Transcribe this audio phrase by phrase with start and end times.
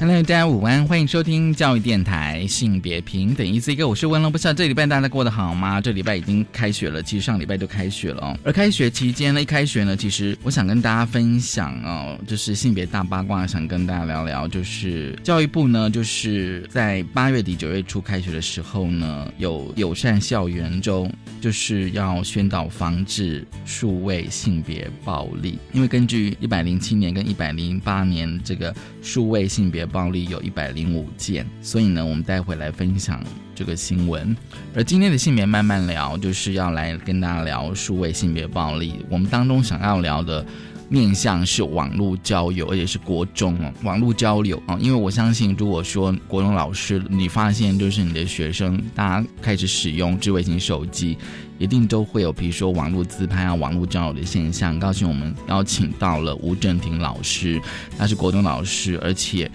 [0.00, 4.32] Hello，大家午安，欢迎收听教育电台性别平等 E C 哥，我是温龙。
[4.32, 5.78] 不知道这礼拜大家过得好吗？
[5.78, 8.38] 这礼拜已经开学了，其实上礼拜就开学了哦。
[8.42, 21.10] 而开学期间呢，一开学呢，其实我想跟大家分享哦，就是性别大八卦，想跟大家聊聊，就是教育部呢，就是在八月底九月初开学的时候呢，有友善校园周，
[21.42, 29.86] 就是要宣导防治数位性别暴力，因为根据一百零七年跟一百零八年这个数位性别。
[29.90, 33.22] 暴力有一百零五件，所以呢，我们待会来分享
[33.54, 34.34] 这个新闻。
[34.74, 39.04] 而今天的性别慢慢聊，就是要来跟大家聊数位性别暴力。
[39.08, 40.44] 我们当中想要聊的
[40.88, 44.76] 面向是网络交友，而且是国中哦，网络交流啊。
[44.80, 51.16] 因为我相信，如果说国中老师，你发现就是你的学生，大家开始使用智慧型手机，
[51.58, 54.78] 一定都会有，比如说网络自拍啊、网络交友的现象。
[54.78, 57.60] 高兴我们邀请到了吴正廷老师，
[57.98, 59.50] 他是国中老师，而且。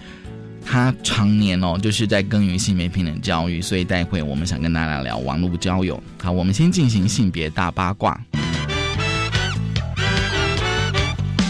[0.68, 6.02] 他常年哦，就是在耕耘性别平等教育，所以待会我们想跟大家聊网络交友。
[6.20, 8.20] 好，我们先进行性别大八卦。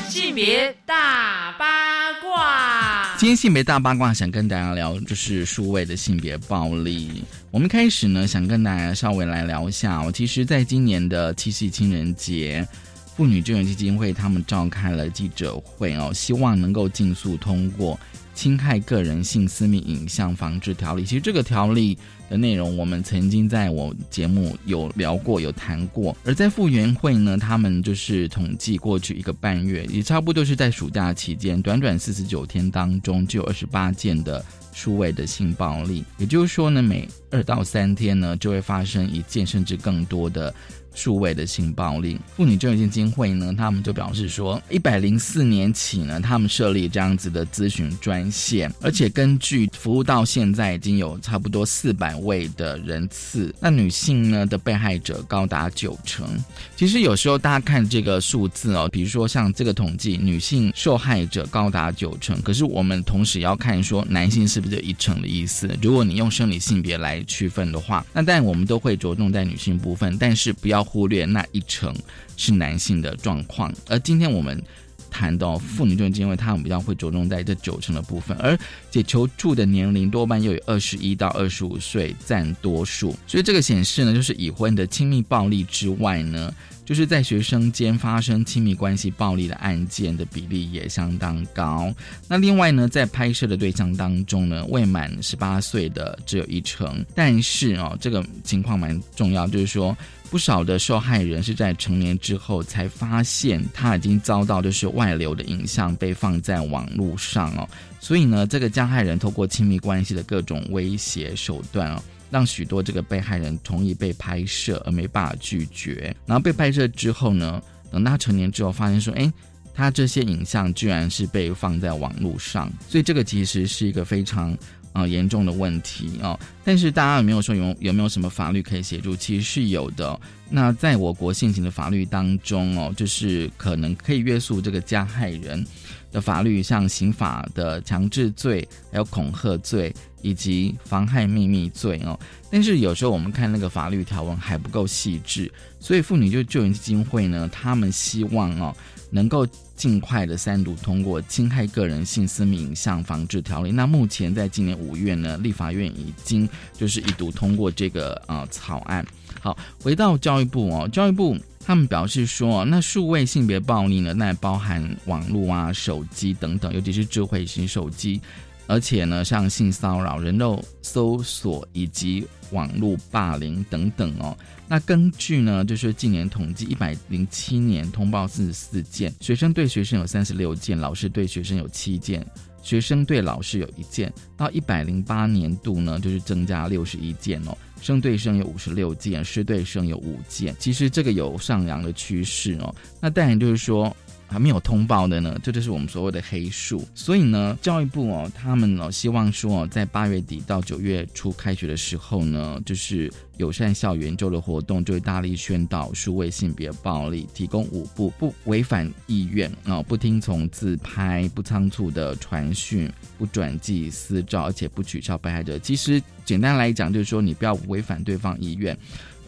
[0.09, 7.25] 性别大八卦，今天性别大八卦想跟大家聊，就是数位的性别暴力。
[7.51, 10.03] 我们开始呢，想跟大家稍微来聊一下。
[10.03, 12.69] 我其实在今年的七夕情人节，
[13.17, 17.99] 妇女救援基金会他们召开了记者会哦，希望能够尽速通过。
[18.37, 21.97] 侵害个人性私密影像防治条例，其实这个条例
[22.29, 26.15] 的内容，我们曾经在我节目有聊过、有谈过。
[26.23, 34.45] 而在复原会呢，他们就是统计过去一个半月，也差不多是在暑假期间，短短四十九天当中，就有二十八件的
[34.75, 36.05] 数位的性暴力。
[36.19, 40.55] 也就是说呢，每二到三天呢，就会发生一件甚至更多的。
[40.97, 56.27] 数位的性暴力，妇女救援基金会呢，他们就表示说，一百零四年起呢，他们设立这样子的咨询专线，而且根据服务到现在已经有差不多四百位的人次，那女性呢的被害者高达九成。
[56.75, 65.69] 其实有时候大家看这个数字哦，比如说像这个统计，女性受害者高达九成，可是我们同时要看说男性是不是一成的意思。
[65.83, 70.86] 如果你用生理性别来区分的话，那但我们都会着重在女性部分，但是不要。
[70.87, 71.95] 忽略那一层
[72.37, 74.63] 是男性的状况，而今天我们
[75.11, 78.59] 谈到妇女救援基金会，他们比较会着重在这九成的部分，而
[78.91, 86.55] 解求助的年龄多半又有二十一到二十五岁占多数，所以这个显示呢，就是已婚的亲密暴力之外呢。
[86.87, 91.93] 就是在学生间发生亲密关系暴力的案件的比例也相当高。
[92.29, 97.05] 那另外呢，在拍摄的对象当中呢，未满十八岁的只有一成。
[97.13, 99.95] 但是哦，这个情况蛮重要，就是说
[100.31, 107.69] 不少的受害人是在成年之后才发现他已经遭到就是外流的影像被放在网络上哦。
[107.99, 112.01] 所以呢，这个加害人透过亲密关系的各种威胁手段哦。
[112.31, 119.33] 让许多这个被害人同意被拍摄而没办法拒绝，然后被拍摄之后呢，等他成年之后发现说，哎，
[119.75, 124.57] 他这些影像居然是被放在网络上，所以这个其实是一个非常
[124.93, 126.39] 啊严重的问题哦。
[126.65, 129.15] 但是大家有没有说有有没有什么法律可以协助？
[129.15, 130.19] 其实是有的。
[130.49, 135.65] 那在我国现行的法律当中哦，就是可能可以约束这个加害人。
[136.13, 142.19] 的法律，像刑法的强制罪，还有恐吓罪，以及妨害秘密罪哦。
[142.51, 145.51] 但是有时候我们看那个法律条文还不够细致，
[145.81, 148.75] 所以妇女就救援基金会呢，他们希望哦，
[149.11, 153.71] 能够尽快的三读通过《侵害个人性私密影像防治条例》。
[153.73, 159.05] 那目前在今年五月呢，立法院已经就是一读通过这个呃草案。
[159.41, 161.37] 好，回到教育部哦，教育部。
[161.67, 168.21] 他们表示说，那数位性别暴力呢，那包含网络啊、手机等等，尤其是智慧型手机，
[168.69, 174.39] 而且呢，像性骚扰、人肉搜索以及网络霸凌等等哦。
[174.69, 182.25] 那根据呢，就是近年统计，一百零七年通报四十四件，学生对学生有三十六件，老师对学生有七件。
[182.63, 187.57] 学生对老师有一件，到一百零八年度呢，就是增加六十一件哦。
[187.87, 190.53] 生对生有五十六件，师对生有五件。
[190.59, 192.75] 其实这个有上扬的趋势哦。
[193.01, 193.97] 那当然就是说，
[194.29, 196.87] 还没有通报的呢，这就是我们所谓的黑数。
[196.95, 215.59] 所以呢，教育部哦，他们哦希望说哦，在八月底到九月初开学的时候呢，就是友善校园周的活动，就会大力宣导数位性别暴力，提供五步不违反意愿啊，不听从自拍，不仓促的传讯，不转寄私照，而且不取笑被害者。
[215.59, 218.77] 其实简单来讲，就是说你不要违反对方意愿。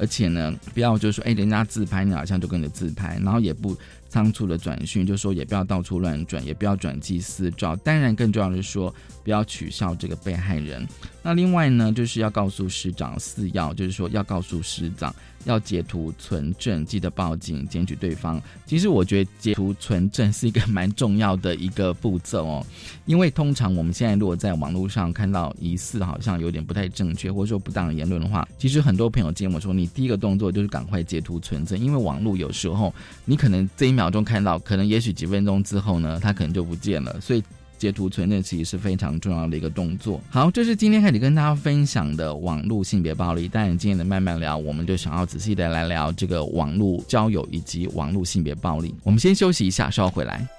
[0.00, 3.76] 而且呢，不要就是说，哎，人家自拍，你好像就跟着自拍，然后也不
[4.08, 7.76] 仓促的转讯，就说也不要到处乱转，也不要转寄私照。
[7.76, 10.86] 当然，更重要的是说，不要取笑这个被害人。
[11.22, 15.14] 那另外呢，就是要告诉师长四要，就是说要告诉师长。
[15.44, 18.40] 要截图存证，记得报警检举对方。
[18.66, 22.66] 其实我觉得截图存证是一个蛮重要的一个步骤哦，
[23.06, 32.94] 因为通常我们现在如果在网络上看到疑似好像有点不太正确或者说不当言论的话，其实很多朋友建议我说，你第一个动作就是赶快截图存证，因为网络有时候
[33.24, 37.42] 你可能这一秒钟看到，可能也许几分钟之后呢，它可能就不见了，所以。
[37.78, 40.20] 截图存证其实是非常重要的一个动作。
[40.28, 43.48] 好，这是今天开始跟大家分享的网络性别暴力。
[43.50, 48.94] 但，今天的慢慢聊，我们就想要仔细的来聊这个网络交友以及网络性别暴力。
[49.04, 50.57] 我们先休息一下，稍后回来。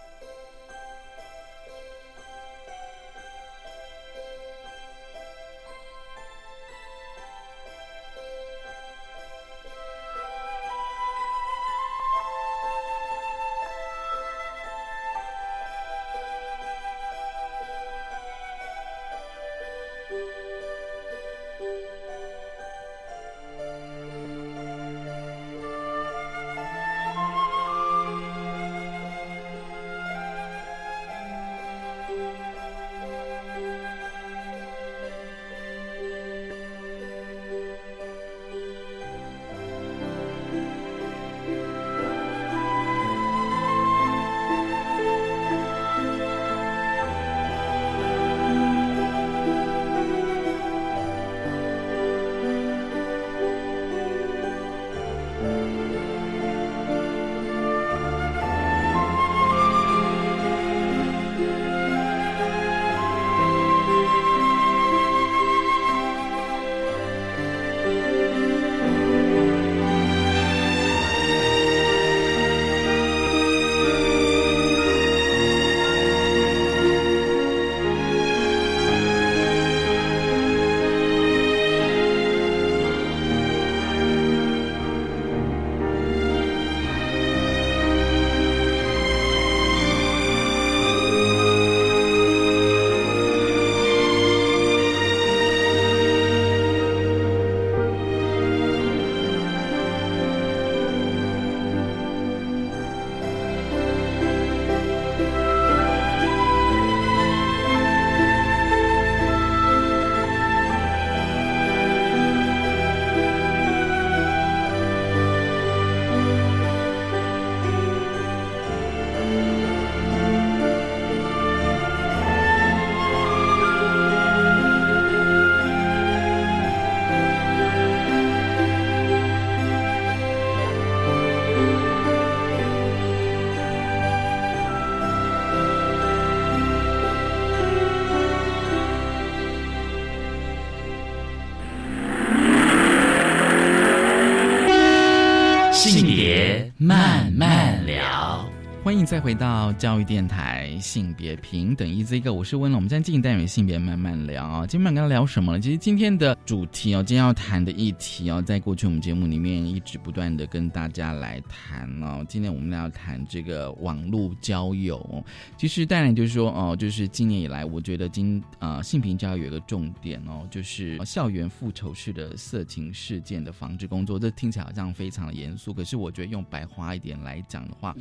[145.80, 148.46] 性别慢慢聊。
[148.84, 150.59] 欢迎再回到教育电台。
[150.80, 152.78] 性别平等一这个，我是温龙。
[152.78, 154.66] 我们现在进单元性别慢慢聊啊。
[154.66, 155.60] 今天跟大家聊什么呢？
[155.60, 162.26] 其实今天的主题哦，今天要谈的议题哦，在过去我们节目里面一直不断的跟大家来谈哦。
[162.30, 165.24] 今天我们要谈这个网络交友。
[165.58, 174.18] 其实当然就是说哦，就是今年以来，我觉得今啊性平交友有一个重点哦，就是校园复仇式的色情事件的防治工作。
[174.18, 177.96] 这听起来好像非常的严肃，可是我觉得用白话一点来讲的话。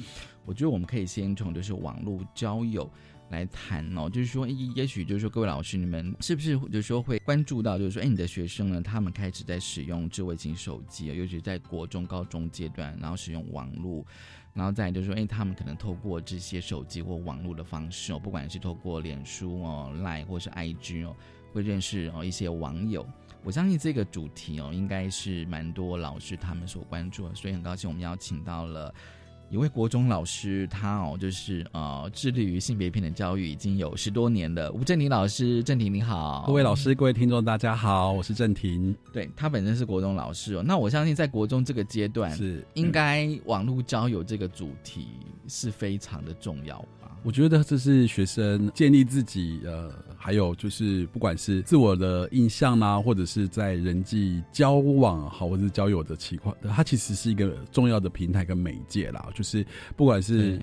[0.49, 2.91] 我觉得我们可以先从就是网络交友
[3.29, 14.03] 来谈哦，就是说，也许就是说，各位老师，你们是不是就是说会关注到，就是说，哎，你的学生呢，他们开始在使用智慧型手机，尤其在国中、高中阶段，然后使用网络，
[14.55, 21.15] 然后再就是说，哎，他们可能透过这些手机或网络的方式哦，不管是透过脸书哦、Line 或是 IG 哦，
[21.53, 23.07] 会认识哦一些网友。
[23.45, 28.95] 我相信这个主题哦，应该是蛮多老师他们所关注的，所以很高兴我们邀请到了。
[29.51, 35.63] 一位国中老师，他哦，就是呃，致力于性别平等教育已经有十多年的吴正廷老师。
[35.63, 38.95] 正廷你好，各位老师、各位听众，大家好，我是正廷。
[39.11, 45.09] 对他本身是国中老师哦，那我相信在国中这个阶段是应该网络交友这个主题
[45.49, 47.17] 是非常的重要吧？
[47.23, 59.29] 我觉得这是学生建立自己呃，还有就是不管是自我的印象啦，或者是在人际交往好，或者是交友的情况，它其实是一个重要的平台跟媒介啦。
[59.35, 59.65] 就是
[59.97, 60.61] 不管是。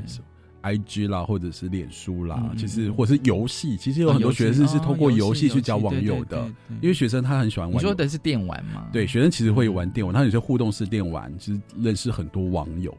[0.65, 6.43] I G 啦，或者是脸书啦，其实或是游戏，其实有很多学生是通过游戏去交网友的，
[6.81, 7.77] 因为学生他很喜欢玩。
[7.77, 8.87] 你说的是电玩吗？
[8.91, 12.91] 对，学生其实会玩电玩，他有些互动式电玩，其实认识很多网友。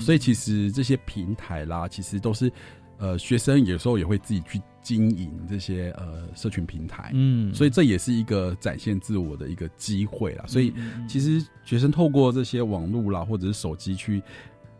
[0.00, 2.50] 所以其实这些平台啦，其实都是
[2.96, 7.10] 呃学生有时候也会自己去经营这些呃社群平台。
[7.14, 10.44] 嗯，所以这也是一个展现自我的一个机会啦。
[10.46, 10.72] 所以
[11.08, 14.22] 其实学生透过这些网络啦，或者是手机去。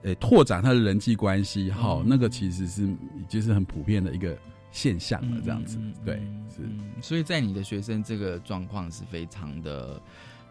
[0.03, 4.35] 诶，拓展他的人际关系，好，那个其实是已经是很普遍的一个
[4.73, 6.63] 现象了，这样子，对，是，
[7.03, 10.01] 所以在你的学生这个状况是非常的。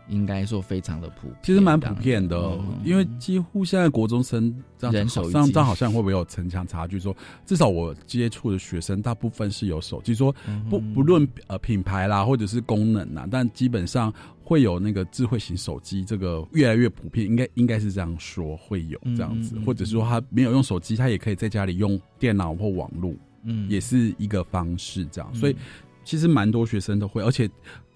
[0.09, 6.99] 应该说非常的普遍，其实蛮普遍的，因为几乎现在国中生这样，人手这样好像会不会有城墙差距？
[6.99, 10.33] 说至少我接触的学生大部分是有手机，说
[10.69, 14.13] 不不论呃品牌啦或者是功能啦，但基本上
[14.43, 23.13] 会有那个智慧型手机，这个越来越普遍，应该应该是这样说会有这样子，或者是说他没有用手机，他也可以在家里用电脑或网络，
[23.43, 25.55] 嗯，也是一个方式这样，所以
[26.03, 27.49] 其实蛮多学生都会，而且。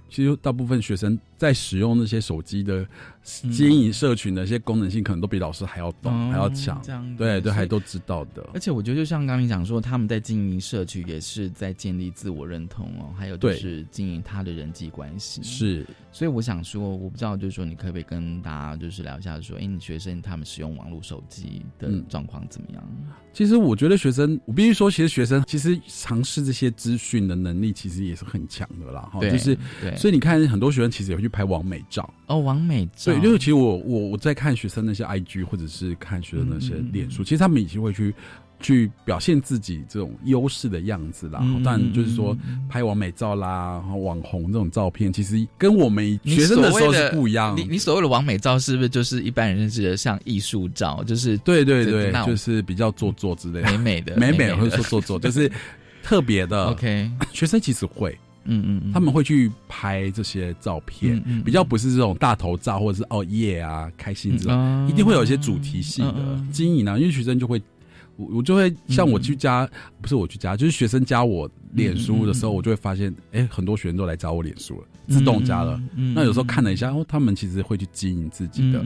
[0.09, 2.87] 其实大部分学生在使用那些手机的
[3.51, 6.81] 经营社群的一些功能性，可能都比老师还要懂，还要强。
[7.17, 8.41] 对对，还都知道的。
[8.53, 15.43] 而且我觉得，就像刚刚讲说，他们在经营社区，也是在建立自我认同哦，还有就是经营他的人际关系。
[15.43, 22.81] 是，所以我想说，我不知道，就是说，你可不可以跟大家就是聊一下，说，哎，你学生他们使用网络手机的状况怎么样？
[23.33, 29.09] 其实我觉得学生，我必须说，其实学生其实尝试这些资讯的能力，其实也是很强的啦。
[29.11, 29.93] 哈，就是对。
[29.97, 33.11] 所以你看，很多学生其实也会去拍完美照哦，完美照。
[33.11, 38.15] 对，因为其实我我我在看学生那些 IG，或者是看学生那些脸书，其实他们已经会去。
[38.59, 42.37] 去表现自己这种优势的样子啦，但就是说
[42.69, 47.57] 拍完美照啦，然后网红这种照片，其实跟我们学生的时候是不一样。
[47.57, 51.03] 你你所谓的完美照，是不是就是一般人认识的像艺术照？
[51.03, 55.51] 就是对对对，就是比较做作之类的，美美的，美美或者说做作，就是
[56.01, 56.67] 特别的。
[56.71, 67.61] OK，学生其实会，嗯嗯，他们会去拍这些照片，比较不是这种大头照或者是哦耶啊开心这种，一定会有一些主题性的经营啊，因为学生就会。
[68.15, 69.69] 我我就会像我去加，
[70.01, 74.87] 不是我去加，就是学生加我脸书的时候，我就会发现，哎，很多学生都来加我脸书了。
[75.09, 75.81] 自动加了，
[76.15, 78.81] 那有时候看了一下，哦，他们其实会去经营自己的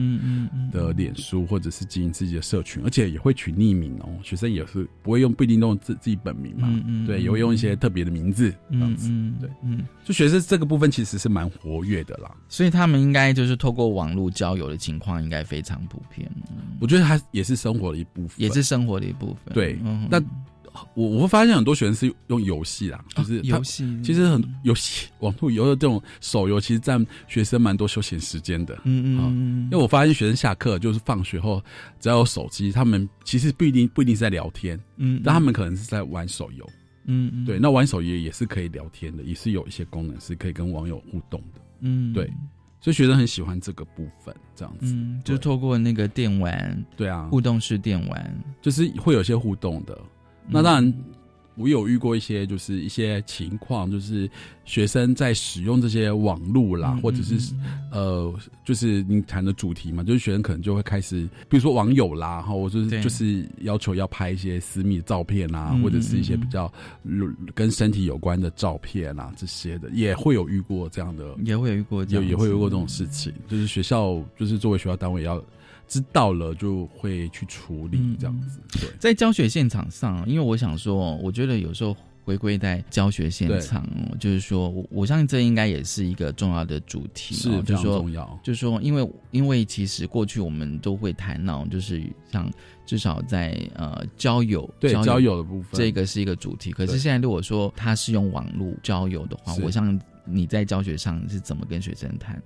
[0.72, 4.08] 的脸书，或者是经营自己的社群，而且也会取匿名哦。
[4.24, 6.68] 学生也是不会用，不一定用自自己本名嘛，
[7.06, 9.08] 对，也会用一些特别的名字这样子，
[9.40, 12.34] 对，嗯，就学生这个部分其实是蛮活跃的啦。
[12.48, 16.28] 所以他们应该就是透过网络交友的情况，应该非常普遍。
[16.80, 19.17] 我觉得他也是生活的一部分，也是生活的一部分。
[19.52, 19.78] 对，
[20.10, 20.22] 那。
[20.94, 28.78] 我我会发现很多学生是用游戏啦，就是游戏，其实很游戏网络游的这种手游，其实占学生蛮多休闲时间的。
[28.84, 31.60] 嗯嗯，因为我发现学生下课就是放学后，
[31.98, 36.64] 只要有手机，他们其实不一定不一定是在聊天，嗯，但他们可能是在玩手游。
[37.06, 41.60] 嗯嗯，对，那玩手游也是可以聊天的，也是有一些功能是可以跟网友互动的。
[41.80, 42.30] 嗯，对，
[42.80, 44.94] 所以学生很喜欢这个部分，这样子，
[45.24, 49.98] 就透过那个电玩，对啊，互动式电玩，就是会有些互动的。
[50.46, 50.94] 那当然，
[51.58, 54.30] 我有遇过一些，就是一些情况，就是
[54.64, 57.52] 学生在使用这些网络啦，或者是
[57.90, 58.32] 呃，
[58.64, 66.72] 就是你谈的主题嘛，就是学生可能就会开始，比如说网友啦，哈，我就是就是要求要拍一些私密照片啊，或者是一些比较
[67.54, 75.42] 跟身体有关的照片啊，这些的也会有遇过这样的，也会有遇过，有也会有过这种事情，就是学校就是作为学校单位要。
[75.88, 78.60] 知道了就会去处理这样子。
[78.72, 83.88] 对，在教学现场上，因为我想说，我觉得有时候回归在教学现场，
[84.20, 88.38] 就是说，我我相信这应该也是一个重要的主题，是非常重要。
[88.42, 92.50] 就是说，因为因为其实过去我们都会谈到，就是像
[92.84, 96.70] 至少在呃交友对交友的部分，这个是一个主题。
[96.70, 102.42] 可是现在如果说他是用网络交友的话，我想你在教学上是怎么跟学生谈？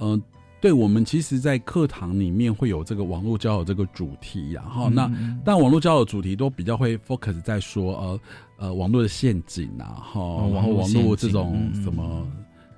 [0.00, 0.22] 嗯。
[0.60, 5.08] 对，我们其实，在课堂里面会有这个网络交友这个主题，然后那
[5.44, 8.20] 但网络交友主题都比较会 focus 在说呃
[8.56, 10.20] 呃网络的陷阱啊，哈，
[10.52, 12.26] 然后网络这种什么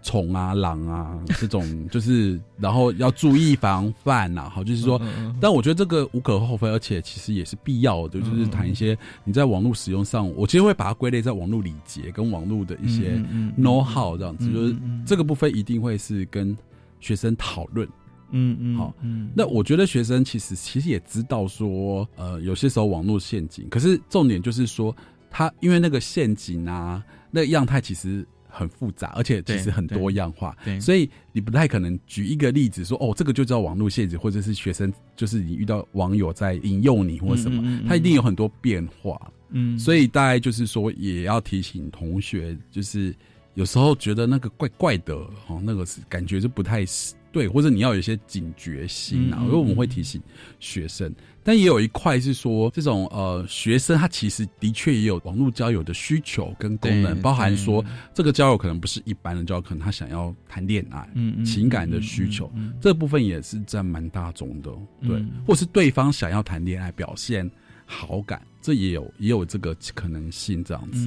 [0.02, 5.00] 虫啊、狼啊这种，就是然后要注意防范呐，好，就是说，
[5.40, 8.94] 但我觉得这个无可厚非，而且其实也是必要的，就是谈一些
[9.24, 13.16] 你在网络使用上，我其实会把它归类在网络礼节跟网络的一些
[13.58, 16.54] know how 这样子，就是这个部分一定会是跟。
[17.00, 17.88] 学生讨论，
[18.30, 24.94] 嗯嗯，好，嗯，那我觉得学生其实其实也知道说，呃，有些时候网络陷阱，可是重点就是说，
[25.30, 43.14] 他因为那个陷阱啊，那个样态其实很复杂，而且其实很多样化，所以你不太可能举一个例子说，哦，这个就叫网络陷阱，或者是学生就是你遇到网友在引诱你或什么，他一定有很多变化，嗯，所以大概就是说，也要提醒同学，就是
[43.60, 45.14] 有时候觉得那个怪怪的，
[45.46, 47.14] 哦，那个是感觉就不太是。
[47.30, 50.20] 对，或者你要有一些警觉心啊，因为我们会提醒
[50.58, 51.14] 学生，
[51.44, 62.50] 但也有一块是说，这种呃学生他其实的确也有网络交友的需求跟功能，包含说这个交友可能不是一般的交友，可能他想要谈恋爱，嗯情感的需求，
[62.80, 67.48] 这部分也是占蛮大众的，对，或是对方想要谈恋爱表现
[67.86, 71.06] 好感，这也有也有这个可能性这样子。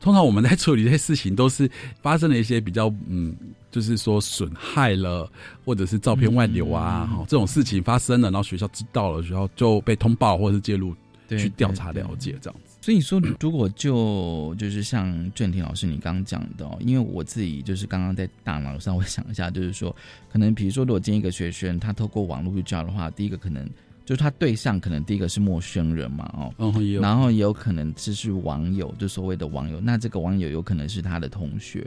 [0.00, 3.36] 通常我们在处理这些事情，都是发生了一些比较嗯。
[3.70, 5.30] 就是说损害了，
[5.62, 10.96] 或者是照片外流啊，哈，这种事情发生了，然后学校知道了，学校就被通报或者是介入
[11.28, 12.78] 去调查了解这样子。
[12.80, 19.94] 所以说，如果就就是像郑婷老师你刚刚讲的，因为我自己就是刚刚在大脑上，我想一下，就是说，
[20.32, 23.68] 可能比如说，如果今天一个学生他透过网络去教的话，第一个可能
[24.08, 26.24] 就是他对象可能第一个是陌生人嘛，
[26.56, 31.86] 哦，然后也有可能是是网友，就所谓的网友，那这个网友有可能是他的同学。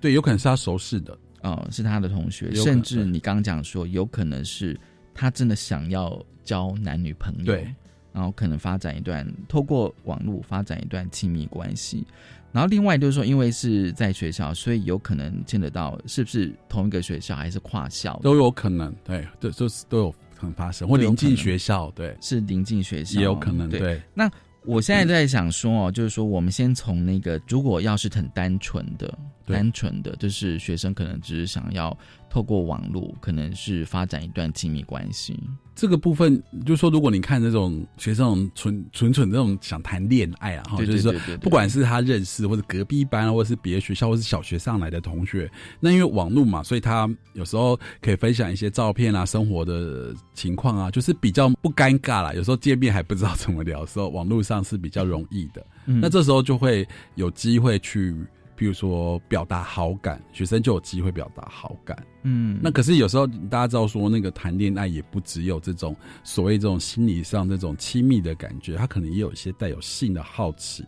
[0.00, 4.76] 对，有可能是他熟识的，哦，是他的同学，甚至你刚刚讲说，有可能是
[5.14, 7.72] 他真的想要交男女朋友，对，
[8.12, 12.04] 然后可能发展一段透过网络发展一段亲密关系，
[12.50, 18.18] 然后另外就是说，因为是在学校，所以有可能见得到是不是同一个学校还是跨校？
[18.20, 24.30] 都有可能，对，对，就是都有可能发生，或临近学校，对，是临近学校也有可能，对，那。
[24.64, 29.12] 我现在在想说哦，就是说，我们先从那个，如果要是很单纯的、
[29.44, 31.98] 单纯的，就是学生可能只是想要
[32.30, 35.36] 透过网络，可能是发展一段亲密关系。
[35.74, 52.32] 这个部分就是说，如果你看那种学生纯纯纯那种想谈恋爱啊，哈，就是说，不管是他认识或者隔壁班，或者是别的学校，或是小学上来的同学，那因为网络嘛，所以他有时候可以分享一些照片啊，生活的情况啊，就是比较不尴尬啦。
[52.34, 55.64] 有时候见面还不知道怎么聊的时候，网络上是比较容易的。
[55.86, 58.14] 那这时候就会有机会去。
[58.62, 62.00] 比如说表达好感，学生就有机会表达好感。
[62.22, 70.84] 嗯，那可是有时候大家知道说，那个谈恋爱也不只有这种所谓这种心理上这种亲密的感觉，他可能也有一些带有性的好奇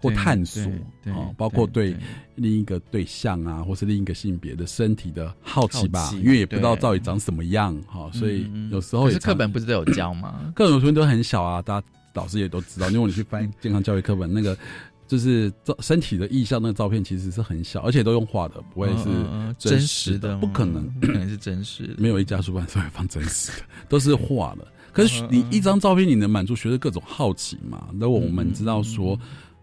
[0.00, 0.62] 或探索
[1.06, 1.96] 啊，包括对
[2.36, 10.38] 另一个对象啊，或是另一个性别的身体的好奇吧，因为也不知道到底长什么样哈，所以有时候也是课本不是都有教吗？
[10.54, 14.56] 课本书都很小啊，大家老师也都知道，因为你去翻 健康教育课本那个。
[15.08, 19.04] 就是照身体的意象，那个照片其实是很小，而且都用画的，不会是
[19.58, 21.94] 真实的，不可能，不可能是真实的。
[21.96, 24.68] 没有一家出版社会放真实的， 都是画的。
[24.92, 27.88] 可是你一张照片，你能满足学生各种好奇嘛？
[27.94, 29.18] 那我们知道说，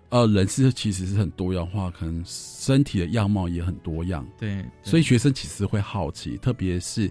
[0.09, 4.25] 呃，人是其实是很多样化，可能身体的样貌也很多样。
[4.39, 7.07] 对，所以学生其实会好奇，特别是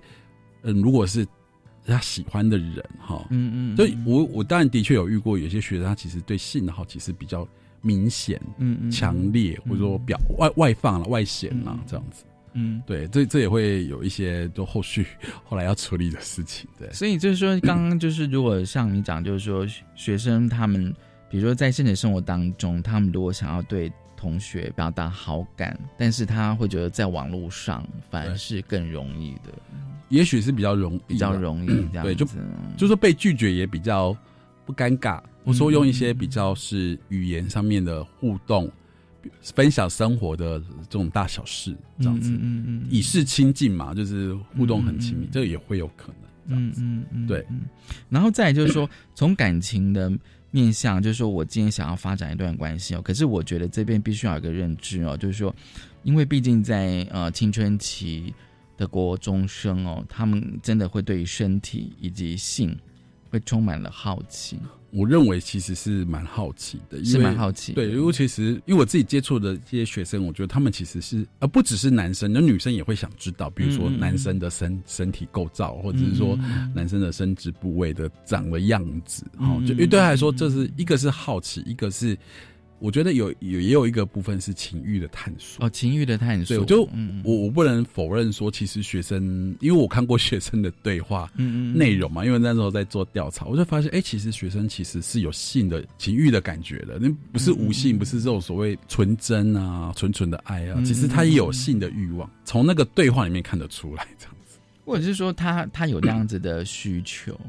[0.63, 1.25] 嗯，如果是
[1.87, 7.47] 他喜欢的人哈，嗯嗯，所以我我当然的确有遇过有些学生，他其实对性的好奇是比较。
[7.85, 15.07] 明显、嗯嗯强烈，或者说表外外放了、外显了这样子，嗯，对，这这也会有一些就后续
[15.45, 16.91] 后来要处理的事情，对。
[16.93, 20.95] 所以就是说，刚刚就是如果像你讲，就是说学生他们，
[21.29, 29.53] 比如说在现实生活当中，他们如果想要对同学表达好感，但是他会觉得在网络上反而是更容易的，
[30.09, 32.27] 也许是比较容比较容易这样，对，就
[32.77, 34.17] 就说被拒绝也比较
[34.65, 35.23] 不尴尬。
[35.45, 38.71] 我说用一些比较是语言上面的互动，
[39.43, 46.13] 分享生活的这种大小事，这样子，嗯嗯以示亲近嘛，就是互动很亲密，这个也会有可
[46.49, 47.47] 能，嗯嗯嗯，对。
[48.09, 50.11] 然后再就是说，从感情的
[50.51, 55.55] 面向，就是说我今天想要发展一段关系哦，可是我觉得这边必须要有个认知哦，就是说，
[56.05, 58.33] 因为毕竟在呃青春期
[58.79, 62.75] 的国中生哦，他们真的会对于身体以及性
[63.35, 64.59] 会充满了好奇。
[64.91, 67.73] 我认为其实是蛮好奇的，是蛮好奇。
[67.73, 76.39] 对，因为其实因为我自己接触的这些学生，我觉得他们其实是，呃不只是男生，那女生也会想知道，比如说男生的身身体构造，或者是说
[76.73, 82.17] 男生的生殖部位的长的样子，哈，就因为对他来说，这是一个是好奇，一个是。
[82.79, 85.65] 我觉得有有也有一个部分是情欲的探索。
[85.65, 86.57] 哦，情欲的探索。
[86.59, 86.83] 对，就
[87.23, 91.31] 我我不能否认说，其实学生，因为我看过学生的对话
[91.75, 104.59] 内容嘛，因为那时候在做调查，我就发现，哎，其实学生其实是有性的情欲的感觉的，那不是无性，不是这种所谓纯真啊、纯纯的爱啊，其实他也有性的欲望，从那个对话里面看得出来，这样子。
[104.85, 107.41] 或者是说他他有那样子的需求，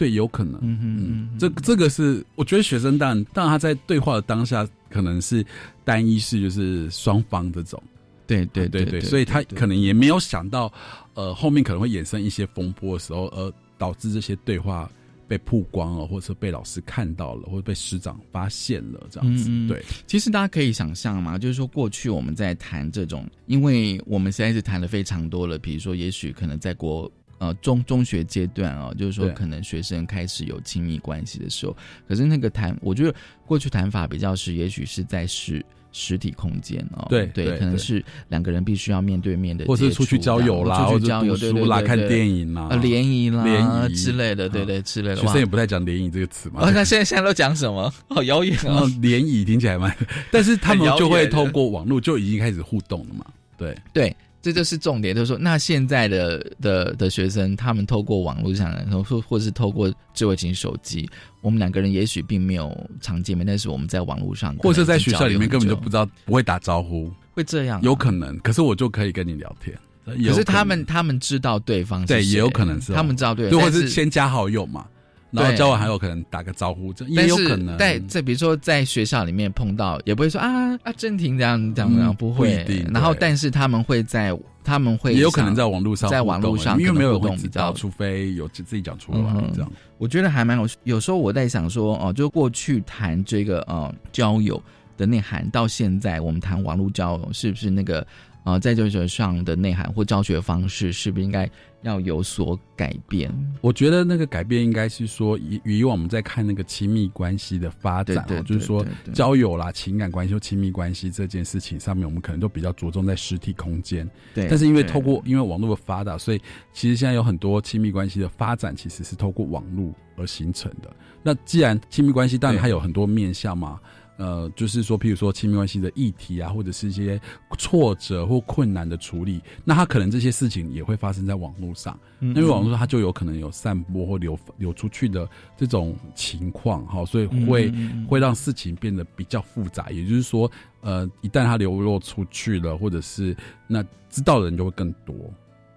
[0.00, 0.58] 对，有可能。
[0.62, 5.44] 嗯嗯，这这个是我觉得学生当然，当然他在对话的当下可能是
[5.84, 7.82] 单一式，就是双方这种。
[8.26, 10.72] 对对对对，所以他可能也没有想到，
[11.12, 14.90] 呃，后面可能会衍生一些风波的时候，而导致这些对话
[15.28, 19.50] 被曝光了，或者被老师看到了，或者被师长发现了，这样子。
[19.68, 27.10] 对，其实大家可以想象嘛，就是说过去我们在谈这种，因为我们实在是谈的非常多了，比如说，也许可能在国
[27.40, 31.76] 呃中中学阶段啊，就是说可能学生开始有亲密关系的时候，
[32.08, 33.12] 可是那个谈，我觉得
[33.44, 35.60] 过去谈法比较是，也许是在是。
[35.92, 45.16] 实体空间哦，对对，可能是两个人必须要面对面的，或是出去交友啦，出去交友书啦，看电影啦，联谊啦，联谊之类的，对对之类的。
[45.16, 46.60] 学生也不太讲联谊这个词嘛。
[46.72, 47.92] 那现在现在都讲什么？
[48.08, 48.84] 好遥远啊！
[49.02, 49.92] 联谊听起来蛮，
[50.30, 53.26] 但是他们就会透过网络就已经开始互动了嘛。
[53.56, 54.16] 对对。
[54.42, 61.08] 这就是重点，就是说，那现在的的的学生，他们透过网络上，然后或或是透过智慧型手机，
[61.42, 68.38] 我们两个人也许并没有常见面，但是我们在网络上，或者在学校里面根本就不知道，不会打招呼，会这样，有可能。
[68.38, 72.92] 可是我就可以跟你聊天，可是他们他们知道对方，对，也有可能是。
[72.94, 74.86] 他们知道对，方，或者是先加好友嘛。
[75.30, 77.78] 然后交往还有可能打个招呼，这也有可能。
[77.78, 82.64] 在在比如说在学校里面碰到，也不会说啊啊郑婷这样这样这样，不会。
[82.92, 89.18] 然后但是他们会在他们会也有可能在网络上，在网络上因为没有人知道，除非有自己讲出来
[89.54, 89.70] 这样。
[89.98, 90.68] 我觉得还蛮有。
[90.84, 94.60] 有时候我在想说哦，就过去谈这个呃交友
[94.96, 98.06] 的内涵，到现在我们谈网络交友，是不是那个
[98.44, 101.48] 呃在教学上的内涵或教学方式，是不是应该？
[101.82, 114.08] 要有所改变，我觉得那个改变应该是说，以以往我们在看那个亲密关系的发展，就是说交友啦、情感关系、或亲密关系这件事情上面，我们可能都比较着重在实体空间。
[114.34, 116.40] 对，但是因为透过因为网络的发达，所以
[116.72, 120.90] 其实现在有很多亲密关系的发展其实是透过网络而形成的。
[121.22, 123.80] 那既然亲密关系，当然它有很多面向嘛。
[124.20, 127.18] 呃，就是说，譬如说亲密关系的议题啊，或者是一些
[127.56, 137.72] 挫折或困难的处理，那他可能这些事情也会发生在网络上，因为网络上他就有可能有散播或流流出去的这种情况，哈，所以会
[138.06, 139.90] 会让事情变得比较复杂。
[139.90, 140.52] 也就是说，
[140.82, 143.34] 呃，一旦他流落出去了，或者是
[143.66, 145.16] 那知道的人就会更多，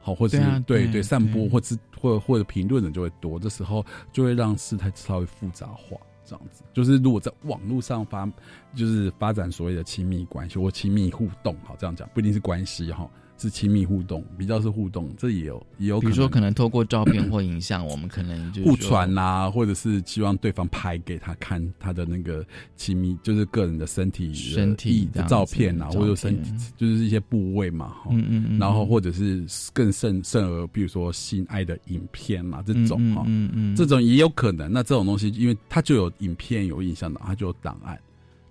[0.01, 5.95] 好，或者是对对散播或者或或者评论的就会多，这时候就会让事态稍微复杂化。
[6.33, 8.27] 这样子，就是如果在网络上发，
[8.75, 13.07] 就是发展所谓的亲密关系或亲密互动，好这样讲，不一定是关系哈。
[13.43, 15.99] 是亲密互动，比较是互动，这也有也有。
[15.99, 22.45] 比如说，可能透过照片或影像，我们可能就互传啊，或者是希望对方拍给他看他的那个
[22.77, 28.11] 亲密，就是个人的身体身体的照片啊，或者身体就是一些部位嘛，哈。
[28.11, 28.59] 嗯嗯嗯。
[28.59, 34.71] 然后或者是更甚甚而，比如说性爱的影片嘛，这种哈，嗯嗯，这种也有可能。
[34.71, 37.99] 那这种东西，因为它就有影片有印象的，它就有档案。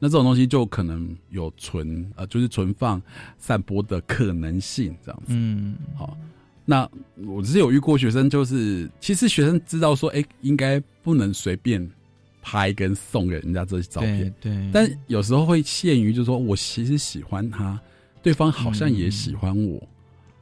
[0.04, 3.00] 那这种东西就可能有存呃，就是存放、
[3.38, 5.26] 散播的可能性，这样子。
[5.28, 6.18] 嗯，好。
[6.64, 6.90] 那
[7.24, 11.88] 我只是有遇过学生，就是其实学生知道说，哎，应该不能随便
[12.42, 14.34] 拍跟送给人家这些照片。
[14.40, 14.70] 对。
[14.72, 17.80] 但有时候会限于，就是说我其实喜欢他，
[18.24, 19.80] 对方好像也喜欢我，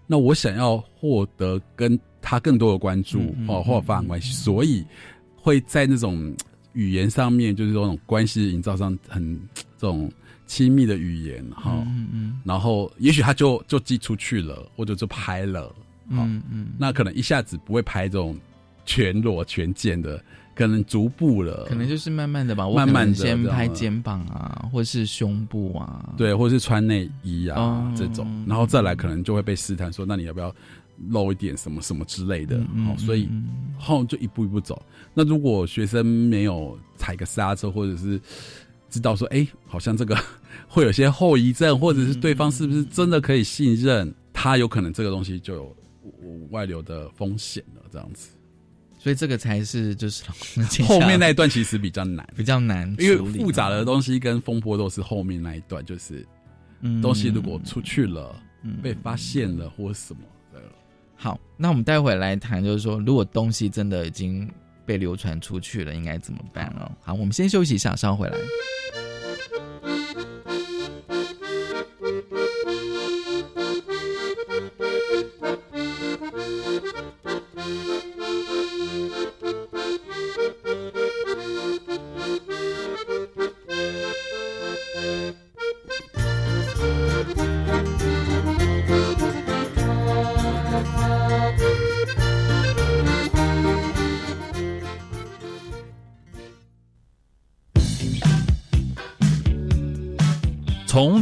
[0.06, 4.86] 那我想要获得跟他更多的关注哦，或者发展关系，所以
[5.36, 6.34] 会在那种。
[6.72, 9.38] 语言上面就是这，种关系营造上很
[9.78, 10.10] 这种
[10.46, 15.74] 亲密的语言哈，嗯嗯然后也许他就就寄出去了，或者就拍了，
[16.08, 18.36] 嗯嗯，那可能一下子不会拍这种
[18.84, 20.22] 全裸全见的，
[20.54, 30.54] 可能逐步了，可能就是慢慢的吧，慢慢的先拍肩膀啊，或是胸部啊，对，或是穿内衣啊这种，然后再来可能就会被试探说，那你要不要？
[31.08, 33.28] 露一点什么什么之类的，好，所以
[33.78, 34.84] 后就一步一步走。
[35.14, 38.20] 那如果学生没有踩个刹车，或者是
[38.90, 40.16] 知道说，哎，好像这个
[40.68, 45.76] 会有些后遗症，或者是对方是不是真的可以信任，他有可能这个东西就有
[46.50, 48.28] 外流的风险了，这样子。
[48.98, 50.22] 所以这个才是就是
[50.86, 56.26] 后面那一段其实比较难， 比较难，因为复杂的东西跟风波都是后面那一段，就是
[57.00, 58.36] 东西如果出去了，
[58.82, 60.20] 被发现了或什么。
[61.22, 64.50] 好，那我们待会来谈，就是说，如果东西真的已经
[64.86, 66.90] 被流传出去了，应该怎么办哦？
[67.02, 68.38] 好，我们先休息一下，稍回来。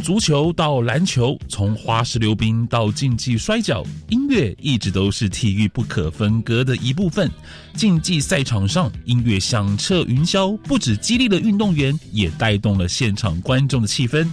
[0.08, 7.30] 足球到篮球，从花式溜冰到竞技摔跤，音乐一直都是体育不可分割的一部分。
[7.74, 14.26] 竞技赛场上，音乐响彻云霄，不止激励了运动员，也带动了现场观众的气氛。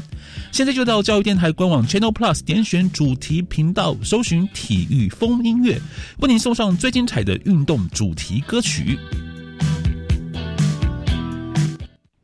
[0.49, 5.77] 现在就到教育电台官网 Channel Plus 点选主题频道，搜寻体育风音乐，
[6.19, 8.97] 为您送上最精彩的运动主题歌曲。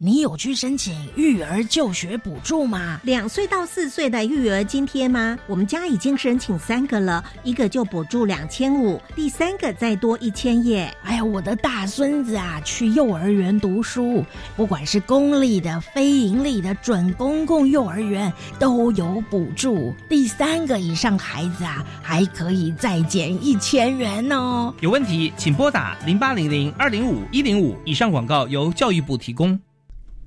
[0.03, 2.99] 你有去申请育儿就学补助吗？
[3.03, 5.37] 两岁到四岁的育儿津贴吗？
[5.45, 10.91] 我们家已经申请三个了，一个就补助两千五，第三个再多一千耶。
[11.03, 19.93] 哎呀，我的大孙子啊，去幼儿园读书，不管是公立的、非盈利的、准公共幼儿园都有补助。
[20.09, 24.73] 第三个以上孩子啊，还可以再减一千元哦。
[24.79, 27.77] 有问题请拨打零八零零二零五一零五。
[27.85, 29.59] 以上广告由教育部提供。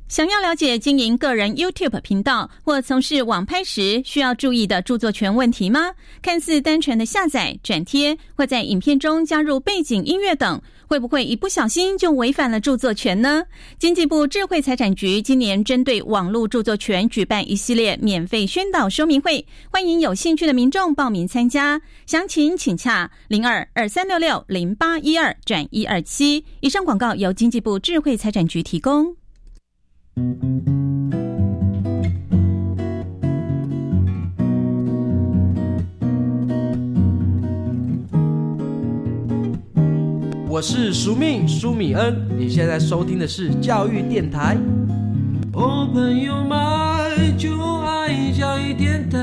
[0.06, 5.92] 想要了解经营个人 YouTube 频道或从事网拍时需要注意的著作权问题吗？
[6.22, 13.44] 看似单纯的下载、转贴，或在影片中加入背景音乐等，会不会一不小心就违反了著作权呢？
[13.78, 21.80] 经济部智慧财产局今年针对网络著作权举办一系列免费宣导说明会，欢迎有兴趣的民众报名参加。
[22.06, 26.44] 详情请洽零二二三六六零八一二转一二七。
[26.60, 29.16] 以上广告由经济部智慧财产局提供。
[30.16, 30.22] 我
[40.62, 44.56] 是苏命苏米恩，你现在收听的是教育电台。
[45.52, 46.96] 我朋友嘛
[47.36, 49.18] 就爱教育电台。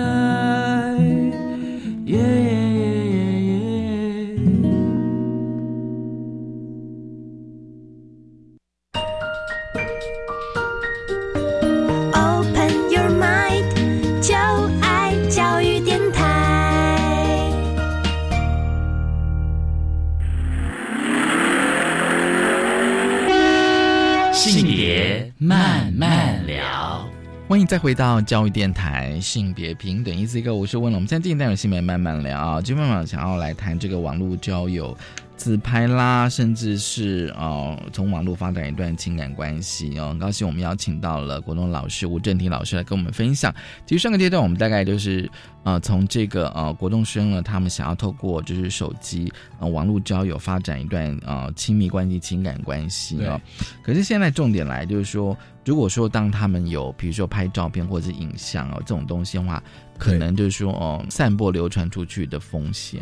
[27.51, 34.97] 欢迎再回到教育电台，性别平等，一字一个，我是问了，我们现在进行单元性别慢慢聊，今天晚上想要来谈这个网络交友。
[35.41, 43.51] 自拍啦，甚至是哦，从网络发展一段情感关系哦，很高兴我们邀请到了国栋老师吴正廷老师来跟我们分享。
[43.87, 45.27] 其实上个阶段我们大概就是
[45.63, 53.41] 呃，从这个呃国栋生呢，他们想要透过就是手机呃网络交友发展一段呃亲密关系、情感关系啊。
[53.81, 59.63] 可是现在重点来就是说，如果说当他们有比如说拍照片或者是影像哦这种东西的话，
[59.97, 63.01] 可能就是说哦散播流传出去的风险。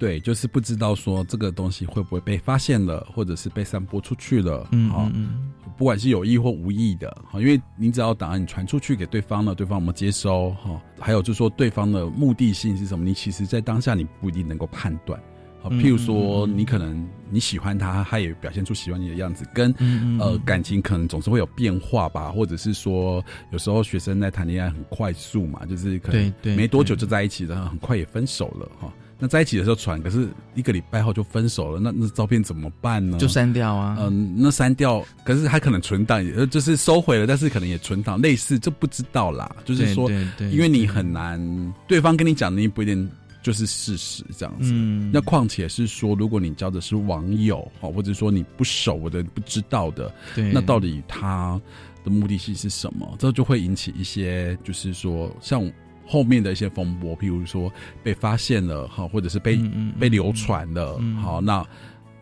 [0.00, 15.20] 对，就是不知道说这个东西会不会被发现了，或者是被散播出去了，嗯嗯，不管是有意或无意的，哈，因为你只要档案你传出去给对方了，对方有没有接收，哈，还有就是说对方的目的性是什么，你其实在当下你不一定能够判断，
[15.60, 19.70] 好，譬如说你可能你喜欢他，他也表现出喜欢你的样子，跟
[20.18, 28.90] 呃感情可能总是会有变化吧，或者是说有时候学生在谈恋爱很快速嘛，就是可能没多久就在一起了，很快也分手了，哈。
[29.20, 33.18] 那在一起的时候传，可是一个礼拜后就分手了，那那照片怎么办呢？
[33.18, 33.98] 就删掉啊。
[34.00, 39.54] 嗯，那删掉，可是他可能存档，呃，就是收回了，但是可能也存档，类似，这不知道啦。
[39.66, 40.10] 就是说，
[40.50, 41.38] 因为你很难，
[41.86, 43.06] 对方跟你讲的，你不一定
[43.42, 44.70] 就是事实这样子。
[44.72, 45.10] 嗯。
[45.12, 51.60] 那况且是说，如果你交的是网友，哦，或者说你不熟的、不知道的，对，那到底他
[52.02, 53.16] 的目的性是什么？
[53.18, 55.70] 这就会引起一些，就是说，像。
[56.10, 59.56] 后面的一些风波，譬如说被发现了哈，或者是被
[59.98, 61.64] 被流传了，好，那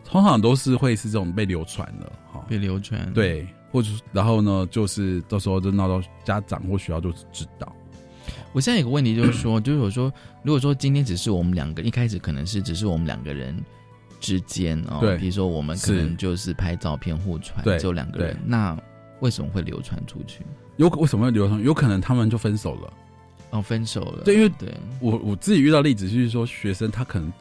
[0.05, 7.75] 通常都是会是这种被流传了，哈，被流传，对，或者然后呢，就是到时候就闹到家长或学校就知道。
[8.53, 13.59] 我现在有个问题就是说， 就是我说，如果说今天只是我们两个，一开始可能是只是我们两个人
[14.19, 18.77] 之间哦，对，比如说我们可能就是拍照片互传，只有两个人，那
[19.19, 20.43] 为什么会流传出去？
[20.77, 21.59] 有为什么会流传？
[21.63, 22.93] 有可能他们就分手了。
[23.51, 24.23] 哦，分手了。
[24.23, 27.31] 对，因为对我我自己遇到例子就是说，学生他可能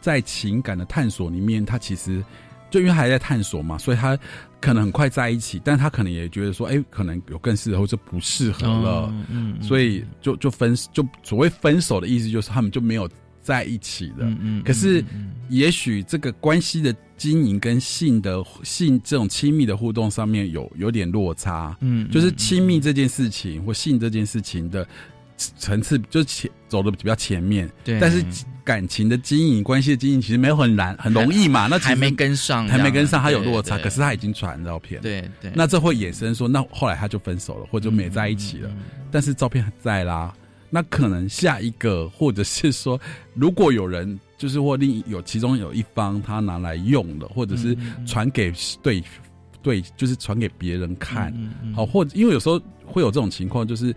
[0.00, 2.24] 在情感的探索里面，他其实
[2.70, 4.16] 就因为还在探索嘛，所以他
[4.60, 13.08] 可能很快在一起，但他可能也觉得说，哎，可能有更适合或者不适合了，嗯，所以就就分就所谓分手的意思就是他们就没有
[13.42, 14.18] 在一起了。
[14.20, 14.62] 嗯嗯。
[14.62, 15.04] 可是
[15.48, 24.86] 也许这个关系的经营跟性的性这种亲密的互动上面有有点落差，嗯，就是亲密这件事情或性这件事情的。
[25.36, 28.24] 层次就是前走的比较前面，对，但是
[28.64, 31.66] 感情的经营、关系的经营其实没有很难、很容易嘛。
[31.66, 35.52] 那还没跟上，还没跟上，他有落差，可是他已经传照片，对对。
[35.54, 38.70] 那这会衍生说，那后来他就分手了，或者没在一起了，
[39.10, 40.32] 但是照片还在啦。
[40.70, 42.98] 那可能下一个，或者是说，
[43.34, 49.02] 如果有人就是或另有其中有一方他拿来用了，或者是传给对
[49.62, 51.32] 对，就是传给别人看，
[51.74, 53.94] 好，或者因为有时候会有这种情况，就是。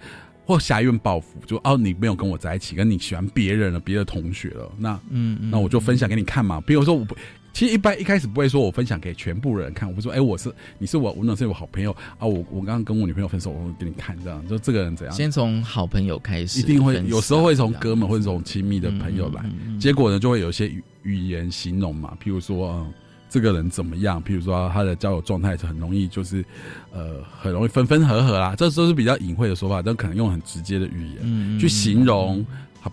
[0.49, 6.59] 或狭怨报复，就哦，你没有跟我在一起，跟你喜欢别人了，别的同学了，那嗯，那我就分享给你看嘛。
[6.61, 7.15] 比如说，我不，
[7.53, 15.15] 其实一般一开始不会说我分享给全部人看，我会说，哎，我是你是我，我那是我好朋友啊，我我刚刚跟我女朋友分手，我会给你看，这样就这个人怎样？
[15.15, 19.45] 先从好朋友开始，一定会有时候会从哥们或者从亲密的朋友来，
[19.79, 22.71] 结果呢就会有一些语语言形容嘛，譬如说。
[22.71, 22.93] 嗯
[23.29, 24.21] 这个人怎么样？
[24.23, 26.43] 譬如说他的交友状态是很容易，就是
[26.91, 28.55] 呃，很容易分分合合啦。
[28.57, 32.43] 这都是比较隐晦的说法，但可能用很直接的语言去形容，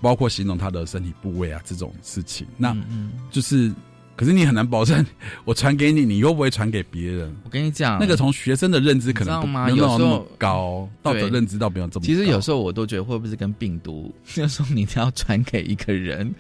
[0.03, 2.47] 包括形容他的身体部位啊这种事情。
[2.59, 2.77] 那
[3.31, 3.73] 就是，
[4.15, 5.05] 可是你很难保证
[5.47, 7.35] 我传给你，你又不会传给别人。
[7.45, 12.05] 我跟你讲，那个从学生的认知可能没有那么高，道德认知到没有这么。
[12.05, 14.15] 其实有时候我都觉得，会不会是跟病毒？
[14.35, 16.35] 就说你要传给一个人。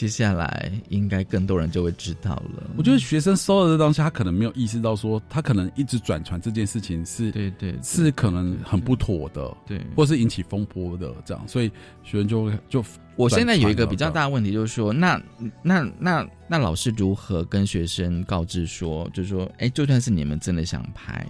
[0.00, 2.70] 接下来应该更多人就会知道了。
[2.74, 11.70] 我觉得学生收了这东西，他可能没有意识到说，他可能一直转传这件事情是，对对，是可能很不妥的，对，或是引起风波的这样，所以
[12.02, 12.82] 学生就会就。
[13.16, 15.20] 我现在有一个比较大的问题，就是说，那
[15.60, 21.26] 那那那老师如何跟学生告知说，就是说，哎，就算是你们真的想拍。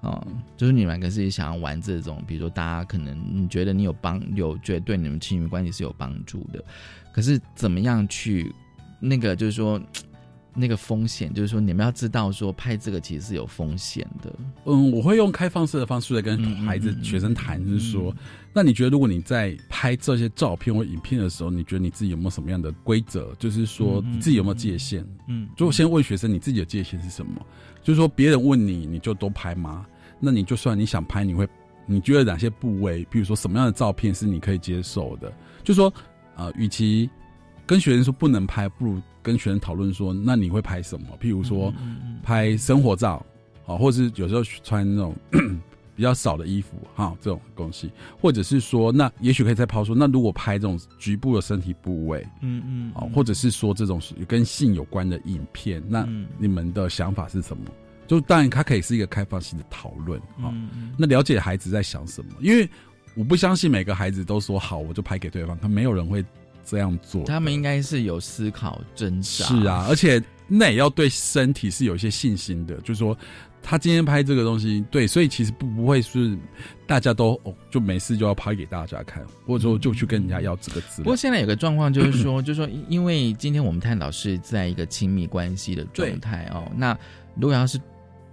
[0.00, 6.64] 哦，就是你们自己想要玩这种，比如说大家可能你觉得你有帮有觉得对你们亲密关系是有帮助的，
[7.12, 8.52] 可是怎么样去
[9.00, 9.80] 那个就是说
[10.52, 14.34] 那个风险，就是说你们要知道说拍这个其实是有风险的。
[14.64, 18.12] 嗯，我会用开放式的方式来跟孩子学生谈，就是说，
[18.52, 23.32] 那你觉得如果你在拍这些照片或影片的时候，你觉得你自己有没有什么样的规则？
[23.38, 25.06] 就是说你自己有没有界限？
[25.28, 27.40] 嗯，就先问学生你自己的界限是什么？
[27.84, 29.86] 就是说别人问你，你就都拍吗？
[30.18, 31.48] 那你就算你想拍，你会
[31.86, 35.32] 你觉得哪些部位，比如说什么样的照片是你可以接受的？
[35.62, 35.90] 就说
[36.36, 37.08] 啊，与其
[37.66, 41.06] 跟学生说不能拍，不如跟学生讨论说，那你会拍什么？
[41.20, 41.72] 譬如说
[42.22, 43.24] 拍生活照，
[43.66, 45.14] 啊，或者是有时候穿那种
[45.94, 47.90] 比较少的衣服，哈，这种东西，
[48.20, 57.64] 或者是说，那也许可以再抛出，那如果拍这种局部的身体部位，嗯嗯，啊，或者是说这种跟性有关的影片，那你们的想法是什么？
[58.06, 60.50] 就当然，它可以是一个开放性的讨论啊。
[60.98, 62.68] 那了解孩子在想什么，因为
[63.14, 66.24] 我不相信每个孩子都说好，我就拍给对方，他没有人会
[66.64, 67.24] 这样做。
[67.24, 69.44] 他们应该是有思考挣扎。
[69.44, 73.16] 是啊，而且那也要对身体是有一些信心的，就是说
[73.62, 76.38] 他今天拍这个东西，对，所以其实不不会是
[76.86, 81.04] 大家都哦就没事就要拍给大家看，或者说就去跟人家要这个资料。
[81.04, 86.96] 不过现在有个状况就是说， 就是说，因为今天我们探讨是在一个亲密关系的状态哦，那
[87.34, 87.80] 如果要是。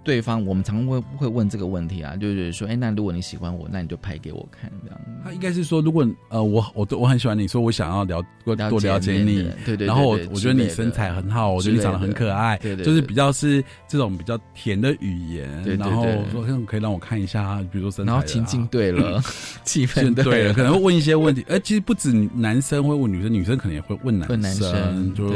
[0.04, 5.00] 对方，我们常会会问这个问题啊，就是说，哎，那如果你喜欢我，那你就拍给我看，这样。
[5.22, 9.86] 他应该是说，如果呃，我我都我很喜欢你，说我想要了多多了解你，对对。
[9.86, 12.84] 然后我我觉得你身材很好，我觉得你长得很可爱，对对。
[12.84, 18.12] 就是比较是这种比较甜的语言，然后说可以让我看一下，比如说身材。
[18.12, 19.22] 然后情境对了，
[19.64, 21.44] 气氛对了，可能会问一些问题。
[21.48, 25.28] 哎，其实不止男生会问女生，女生可能也会问男生，就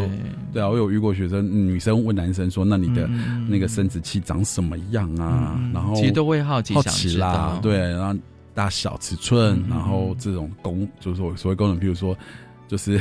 [0.52, 0.68] 对啊。
[0.68, 3.06] 我有遇过学生，女生问男生说：“那你的
[3.48, 8.20] 那个生殖器长什么样啊？”然后其实都会好奇好奇啦，对，然后
[8.52, 12.16] 大小尺寸，然后这种功就是说所谓功能，比如说
[12.66, 13.00] 就是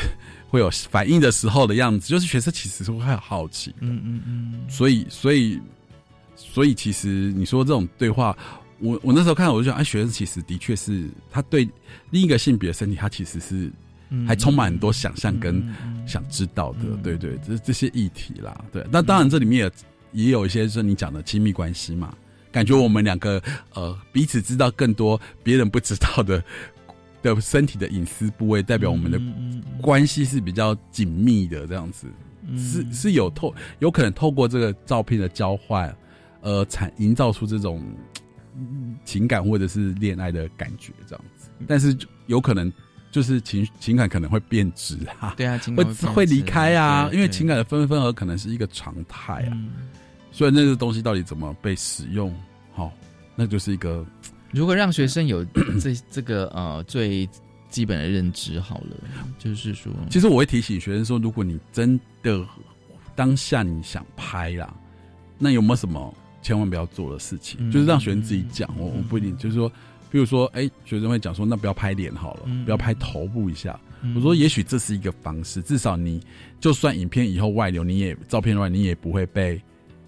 [0.50, 5.60] 会有反应的时候的样子，就是学生其实是会好奇，嗯嗯嗯，所以所以
[6.36, 8.38] 所以其实你说这种对话，
[8.80, 11.68] 我我那时候看我就想，哎，学生其实的确是他对
[12.12, 13.72] 另一个性别的身体，他其实是
[14.28, 15.62] 还充满很多想象跟
[16.08, 19.72] 想知道的，对对，这这些议题啦，对，那当然这里面也。
[20.12, 22.15] 也有一些是你讲的亲密关系嘛，
[22.52, 23.41] 感觉我们两个
[23.74, 26.43] 呃彼此知道更多别人不知道的
[27.21, 29.21] 的身体的隐私部位，代表我们的
[29.82, 32.08] 关系是比较紧密的这样子，
[32.58, 35.96] 是是有透有可能透过这个照片的交换，
[36.42, 37.83] 呃，产营造出这种
[39.06, 42.73] 情感或者是恋爱的感觉这样子，但是有可能
[43.12, 45.84] 就是情情感可能会变质啊，对啊，会
[46.14, 49.58] 会离开啊，因为情感的分分合可能是一个常态啊。
[50.32, 52.34] 所以那个东西到底怎么被使用？
[52.74, 52.92] 好，
[53.36, 54.06] 那就是一个。
[54.52, 55.44] 如果让学生有
[55.82, 57.28] 这这个呃最
[57.70, 58.98] 基本的认知，好了，
[59.38, 62.46] 就是说，其实我会提醒学生说，如果你真的
[63.14, 64.74] 当下你想拍啦，
[65.38, 67.70] 那有没有什么千万不要做的事情？
[67.70, 69.72] 就是让学生自己讲，我我不一定，就是说，
[70.12, 73.80] 比如说，哎，学生会讲说，那不要拍脸好了，不要拍头部一下。
[74.16, 76.22] 我说，也许这是一个方式，至少你
[76.60, 79.62] 就算影片以后外流，你也照片外，你也不会被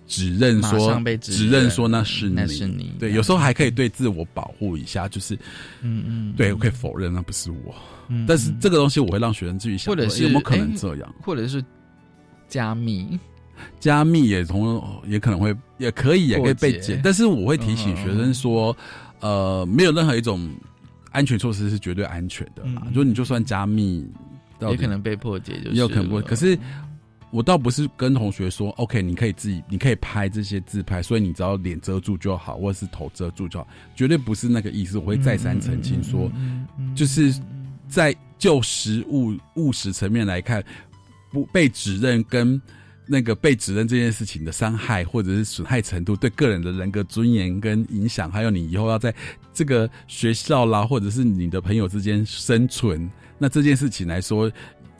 [0.06, 1.70] 指认说指认。
[1.70, 2.91] 说那是那是你。
[2.99, 5.36] 对，有时候还可以对自我保护一下，就是
[5.82, 7.74] 嗯嗯，对我可以否认那不是我。
[8.28, 11.64] 但是这个东西我会让学生自己想，或者是有没有可能这样，或者是
[12.49, 13.18] 加密。
[13.80, 18.76] 加密也同也可能会也可以也可以被解，但是我会提醒学生说，
[19.24, 20.53] 呃，没有任何一种
[21.11, 22.86] 安全措施是绝对安全的嘛。
[22.93, 24.05] 就你就算加密，
[24.59, 26.21] 也可能被破解，就也有可能不会。
[26.21, 26.59] 可是
[27.32, 34.97] 我倒不是跟同学说，OK，你可以自己你可以拍这些自拍，所以你只要脸遮住就好，或者是头遮住就好，绝对不是那个意思。
[34.97, 36.30] 我会再三澄清说，
[36.93, 37.34] 就是
[37.88, 40.61] 在就实物务实层面来看，
[41.32, 42.61] 不被指认跟。
[43.06, 49.14] 那个被指认这件事情的伤害或者是损害程度，对个人的人格尊严跟影响，还有你以后要在
[49.54, 54.51] 这个学校啦，或者是你的朋友之间生存，那这件事情来说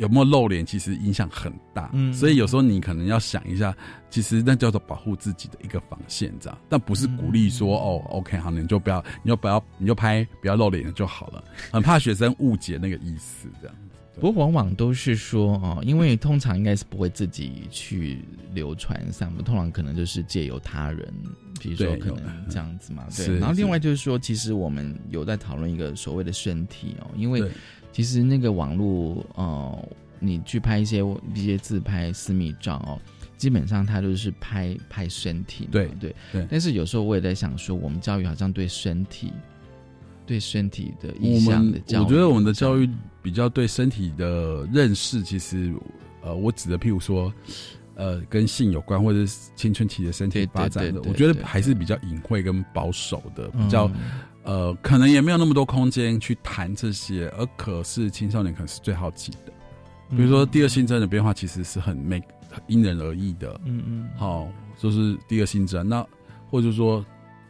[0.04, 1.89] 有没有露脸，其实影响很大。
[1.93, 3.74] 嗯，所以有时候你可能要想一下，
[4.10, 11.41] 其实那叫做保护自己的一个防线，这样，但不是鼓励说哦，OK，好，你就不要，你就不要，你就拍不要露脸就好了，
[11.72, 13.76] 很怕学生误解那个意思，这样。
[14.16, 18.20] 不过往往都是说哦，因为通常应该是不会自己去
[18.54, 21.12] 流传散布，通常可能就是借由他人，
[21.60, 23.08] 比如说可能这样子嘛。
[23.16, 23.39] 对。
[23.39, 27.41] 然后另外就是说，其实我们有在讨论一个所谓的身体哦，因为
[27.93, 29.89] 其实那个网络呃，
[30.19, 31.01] 你去拍一些
[31.33, 32.99] 一些自拍私密照哦，
[33.37, 35.69] 基本上它都是拍拍身体。
[35.71, 36.45] 对对对。
[36.51, 39.31] 但是有时候我也在想说，我们教育好像对身体。
[40.25, 42.89] 对身体的影响的教育，我觉得我们的教育
[43.21, 45.73] 比较对身体的认识，其实，
[46.21, 47.31] 呃，我指的譬如说，
[47.95, 53.91] 呃，跟性有关或者是青春期的身体发展的，我觉得还是比较隐晦跟保守的，比较，
[54.43, 59.51] 呃，可能也没有那么多空间去谈这些，而可是青少年可能是最好奇的，
[60.09, 62.21] 比如说第二性征的变化，其实是很每
[62.67, 66.05] 因人而异的，嗯嗯，好，就是第二性征，那
[66.49, 67.05] 或者说。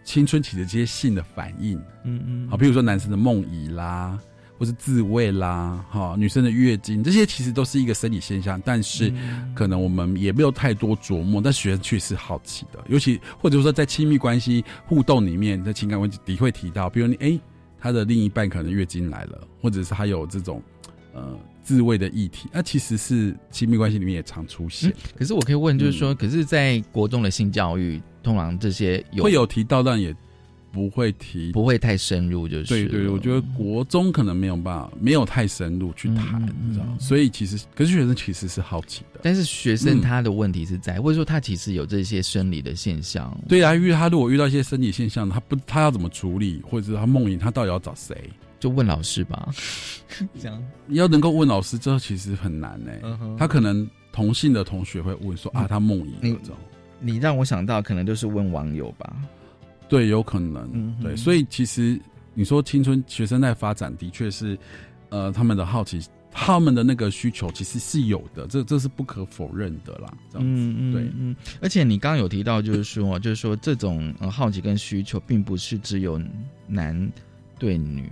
[0.05, 4.19] 青春期的这些性的反应，嗯嗯，好，比如说男生的梦遗啦，
[4.57, 9.11] 或是自慰啦，哈，女生的月经，这些其实都是一个生理现象，但是
[9.55, 17.39] 可能我们也没有太多琢磨，但学生确实好奇的，尤其或者说在亲密关系互动里面，在情感问题的会提到，比如你哎，
[17.79, 20.61] 他的另一半可能月经来了，或者是他有这种
[21.13, 24.93] 呃自慰的议题，那其实是亲密关系里面也常出现。
[25.17, 28.01] 可是我可以问，就是说，可是在国中的性教育。
[28.23, 30.15] 通常这些有会有提到，但也
[30.73, 33.07] 不会提，不会太深入，就是对对。
[33.07, 39.19] 我觉得国中可能没有办法，没有太深入去谈，你知道所以其实，可是学生其实是好奇的。
[39.21, 43.31] 但是学生他的问题是在，或者说他其实有这些生理的现象。
[43.47, 48.17] 对啊，因为他如果遇到一些生理现象，他不他要怎么处理，或者是他梦遗，他到底要找谁？
[48.59, 49.49] 就问老师吧。
[50.41, 52.99] 这样要能够问老师，这其实很难哎。
[53.37, 56.55] 他可能同性的同学会问说啊，他梦遗那种。
[56.99, 59.15] 你让我想到，可能就是问网友吧。
[59.89, 60.95] 对，有可能。
[61.01, 61.99] 对，所以其实
[62.33, 64.57] 你说青春学生在发展，的确是，
[65.09, 70.11] 呃，他们的好奇，他们的那个需求其实是有的，这这是不可否认的啦。
[70.31, 71.35] 这样子，对，嗯。
[71.61, 76.19] 而且你刚刚有提到，就是说，就是说，这种好奇跟需求，并不是只有
[76.67, 77.11] 男
[77.59, 78.11] 对女，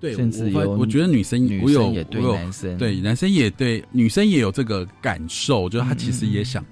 [0.00, 6.64] 对，甚至有，我觉得女生女生也对男生，对男生也对女生也有这个感受，就是他其实也想。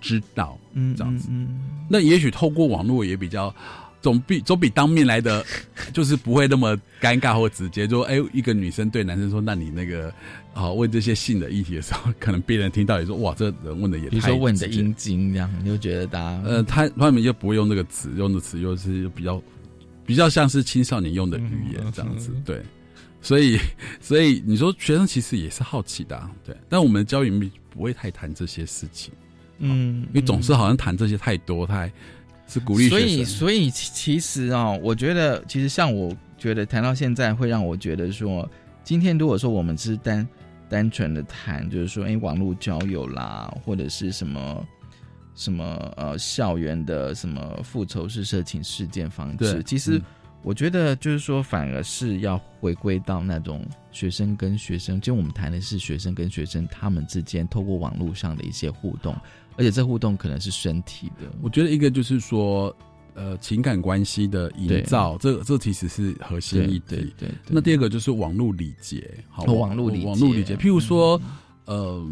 [0.00, 1.28] 知道，嗯，这样子，
[1.88, 3.52] 那也许透过网络也比较，
[4.00, 5.44] 总比总比当面来的，
[5.92, 7.86] 就是不会那么尴尬或直接。
[7.88, 10.12] 说，哎，一个女生对男生说，那你那个，
[10.52, 19.42] 好问这些性的议题的时候，可能别人听到也说，哇，这人问的也，比如说问的阴茎这样，你就觉得大家，呃，他他们就不会用那个词，用的词又是比较
[20.06, 22.62] 比较像是青少年用的语言这样子，对。
[23.20, 23.58] 所以，
[24.00, 26.56] 所以你说学生其实也是好奇的，对。
[26.68, 29.12] 但我们教育不会太谈这些事情。
[29.58, 31.92] 嗯，因为总是好像谈这些太多，太
[32.48, 32.88] 是鼓励。
[32.88, 38.48] 所以，所以其实啊，我觉得，其实像我觉得谈到现在，会让我觉得说，
[38.82, 40.26] 今天如果说我们是单
[40.68, 44.66] 单纯的谈，就是说，哎，网络交友啦，或者是什么
[45.34, 45.64] 什么
[45.96, 50.00] 呃，校园的什么复仇式色情事件防治，其实
[50.42, 59.16] 我觉得就是说，反而是要回归到那种学生跟学生，就我们谈的是学生跟学生他们之间透过网络上的一些互动。
[59.58, 62.72] 而且这互动可能是身体的，我觉得一个就是说，
[63.14, 67.04] 呃，情感关系的营造，这这其实是核心一点。
[67.18, 70.54] 对，那第二个就是网络礼节，好，网络礼网络礼节。
[70.54, 71.20] 譬如说，
[71.64, 72.08] 呃，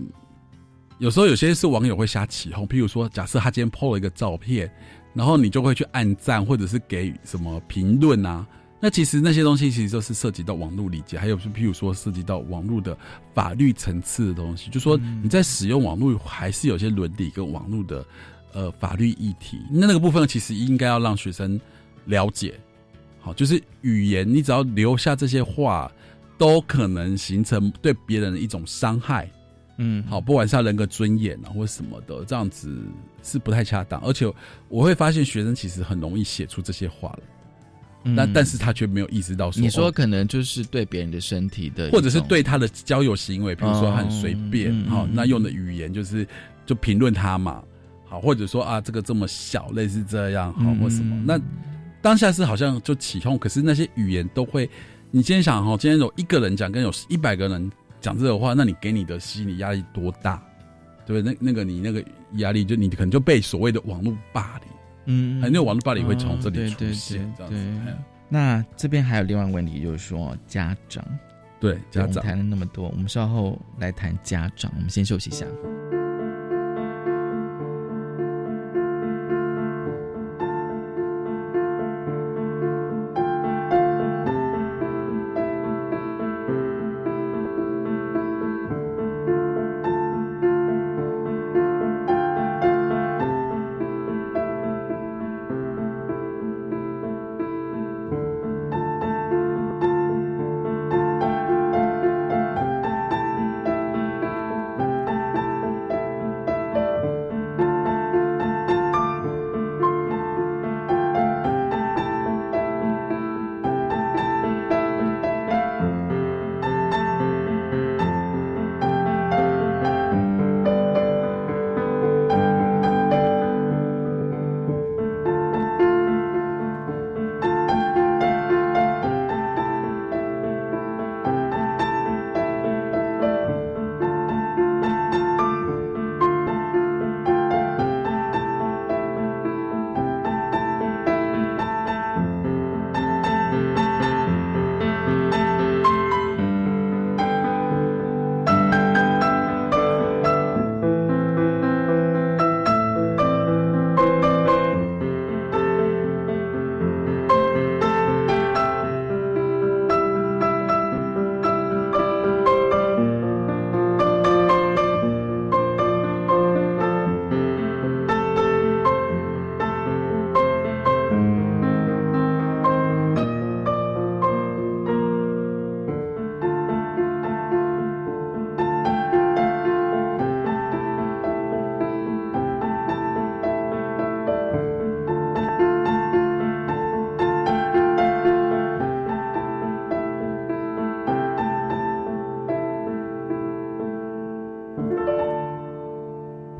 [0.98, 4.68] 有时候有些是网友会瞎起哄，譬如说，假设他今天 PO 了一个照片，
[5.14, 8.44] 然后你就会去按赞或者是给什么评论啊。
[8.80, 12.96] 那那其实那些东西其实都是涉及到网络理解，还有是譬如说涉及到网络的
[13.34, 18.06] 法律层次的东西，就说你在使用网络还是有些伦理跟网络的
[18.52, 21.60] 呃法律议题，那那个部分其实应该要让学生
[22.04, 22.54] 了解。
[23.18, 25.90] 好，就是语言，你只要留下这些话，
[26.38, 29.28] 都可能形成对别人的一种伤害。
[29.78, 32.78] 嗯，好，不管是人格尊严啊，或什么的，这样子
[33.24, 34.00] 是不太恰当。
[34.02, 34.32] 而且
[34.68, 37.18] 我会发现，学生其实很容易写出这些话了。
[38.14, 46.26] 但但是他却没有意识到，你说可能就是对别人的身体的，或者是对他的交友行为，比如说很随便，好，那用的语言就是
[46.66, 47.62] 就评论他嘛，
[48.04, 51.20] 好，或者说啊这个这么小，类似这样，好或什么。
[51.26, 51.40] 那
[52.02, 54.68] 当下是好像就起哄，可是那些语言都会，
[55.10, 60.40] 你今天想哈，今天有一个人讲，跟有一百个人讲这个话，那你给你的心理压力多大，
[61.06, 61.32] 对不对？
[61.32, 62.04] 那那个你那个
[62.34, 64.68] 压力，就你可能就被所谓的网络霸凌。
[65.06, 67.96] 嗯，很有网络暴力会从这里出现，这样子。
[68.28, 71.04] 那这边还有另外一个问题，就是说家长，
[71.60, 74.70] 对家长谈了那么多，我们稍后来谈家长。
[74.74, 75.46] 我们先休息一下。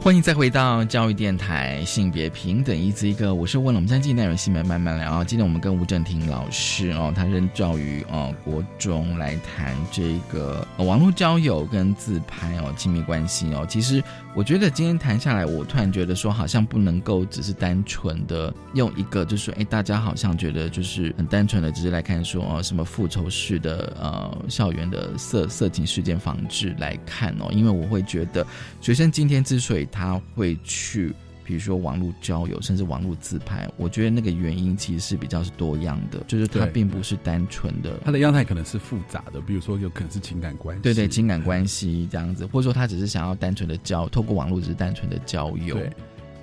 [0.06, 5.24] 欢迎再回到教育电台，性别平等一字一个，我是问了我们今天内容，性别慢慢聊。
[5.24, 13.66] 今天我们跟吴正廷老师哦，他任教于哦国中来谈这个网络交友跟自拍哦亲密关系哦。
[13.68, 14.00] 其实
[14.36, 28.46] 我觉得今天谈下来，我突然觉得说，好像不能够只是单纯的用一个，就是说，哎，大家好像觉得就是很单纯的，只是来看说哦什么复仇式的呃校园的色色情事件防治来看哦，因为我会觉得
[28.80, 33.66] 学生今天之所以他会去，比如说网络交友，甚至网络自拍。
[33.78, 39.40] 我觉得那个原因其实是比较是多样的，就是它并不是单纯的，它的样态可能是复杂的。
[39.40, 45.78] 比如说，有可能是情感关系，对对，情感关系这样子，或者说他只是想要单纯的交，透过网络只是单纯的交友，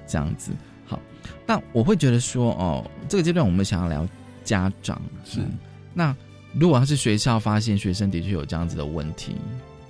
[0.07, 0.51] 这样子。
[0.83, 0.99] 好，
[1.45, 4.07] 那我会觉得说，哦，这个阶段我们想要聊
[4.43, 5.41] 家长是。
[5.93, 6.15] 那
[6.53, 9.35] 如果要是学校发现学生的确有这样子的问题，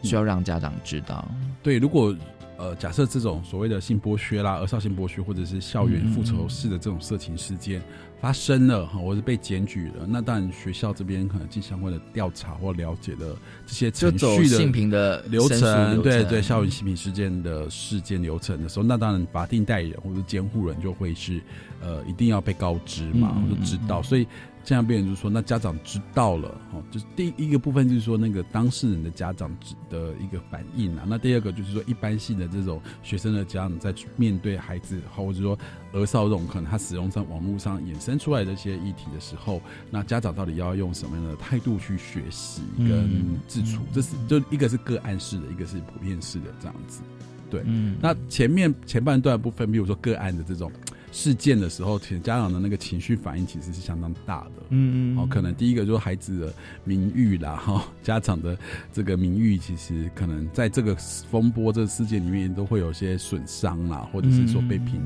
[0.04, 1.26] 需要让家长知道。
[1.62, 2.14] 对，如果。
[2.58, 7.82] 呃，假设这种所谓的性剥削啦、儿少性剥削，或者是校园复仇式的这种色情事件
[8.22, 13.36] 发生了哈，或是被检举了，那当然学校这边可能进相关的调查或了解的
[13.66, 21.42] 这些程序的性平的流程，对对，校园性平事件的事件流程的时候，那当然法定代理人或者监护人就会是
[21.84, 24.26] 呃一定要被告知嘛，我就知道，所以。
[24.66, 29.54] 这样，别人就说，那家长知道了，哦，就是第一个部分，就是说那个当事人的家长
[29.90, 31.04] 的一个反应啊。
[31.06, 35.60] 那第二个就是说，一般性的这种学生的家长在面对孩子，或者说
[35.92, 39.62] 儿少这种可能他使用在网络上衍生出来的一些议题的时候，
[39.92, 43.82] 那家长到底要用什么样的态度去学习跟自处？
[43.92, 47.02] 这是就一个是个案式的，一个是普遍式的这样子。
[47.50, 47.62] 对，
[48.00, 50.72] 那前面前半段部分，比如说个案的这种。
[51.14, 54.64] 事件的时候，其实家长的那个情绪反应其实是相当大的。
[54.70, 56.54] 嗯嗯，哦，可能第一个就是孩子的
[56.84, 58.58] 名誉啦，哈，家长的
[58.92, 60.96] 这个名誉，其实可能在这个
[61.30, 65.00] 风波这个事件里面都会有些损伤啦，或者是说被评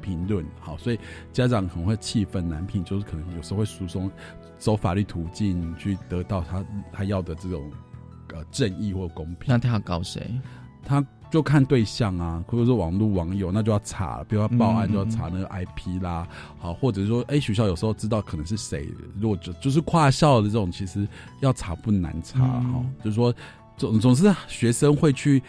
[0.00, 0.98] 评论，好，所以
[1.30, 4.10] 家长可能会气愤难平，就是可能有时候会诉讼，
[4.58, 7.70] 走法律途径去得到他他要的这种
[8.32, 9.44] 呃正义或公平。
[9.46, 10.26] 那他要告谁？
[10.84, 11.04] 他。
[11.30, 16.26] 就看对象啊，或者说网络网友，那就要查，比如说报案就要查那个 IP 啦，
[16.58, 21.06] 好，或者说哎学校有时候知道可能是谁，如果就就是跨校的这种，其实
[21.38, 23.32] 要查不难查哈，就是说
[23.76, 25.40] 总总是学生会去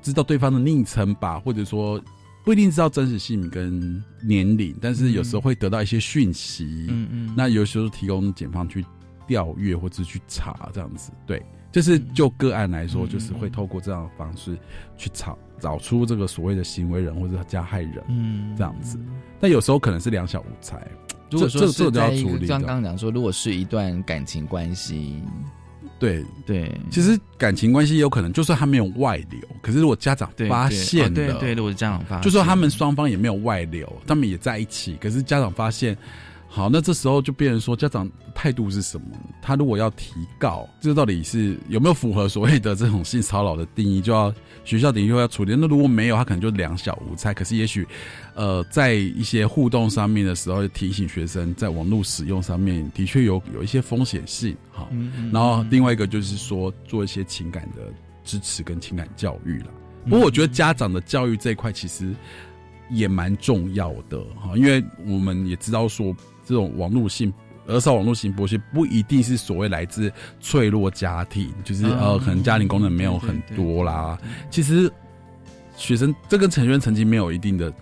[0.00, 2.00] 知道对方的昵称吧，或者说
[2.44, 8.86] 不一定知道真实姓名跟年龄，但是有时候会得到一些讯息，嗯嗯，那有时候提供检方去
[9.26, 11.44] 调阅或者去查这样子，对。
[11.74, 14.56] 就是就个案来说，就是会透过这样的方式
[14.96, 18.96] 去找找出这个所谓的行为人或者加害人，嗯，这样子。
[19.40, 20.80] 但有时候可能是两小无猜。
[21.32, 22.10] 如果说是在
[22.46, 25.20] 刚刚讲说，如果是一段感情关系，
[25.98, 35.98] 对对，其实感情关系有可能，就算他没有外流，可是如果家长发现的，对对，如果家长发，就说他们双方也没有外流，他们也在一起，可是家长发现。
[36.54, 39.06] 好，那这时候就变成说，家长态度是什么？
[39.42, 44.00] 他如果要提告，这到底是有没有符合所谓的这种性骚扰的定义？
[44.00, 44.32] 就要
[44.64, 45.56] 学校等于说要处理。
[45.58, 47.34] 那如果没有，他可能就两小无猜。
[47.34, 47.84] 可是也许，
[48.36, 54.56] 呃，在一些互动上面的时候，提醒学生在网络使用上面的确有有一些风险性。
[54.70, 54.88] 好，
[55.32, 57.92] 然后另外一个就是说，做一些情感的
[58.22, 59.66] 支持跟情感教育了。
[60.04, 62.14] 不过我觉得家长的教育这一块其实
[62.90, 66.14] 也蛮重要的哈，因为我们也知道说。
[66.46, 67.32] 这种网络性、
[67.66, 74.18] 而少网络型剥削不一定是所谓来自脆弱家庭，就是呃，可能家庭功能没有很多啦。
[74.50, 74.92] 其实
[75.74, 77.72] 学生这跟成员成绩没有一定的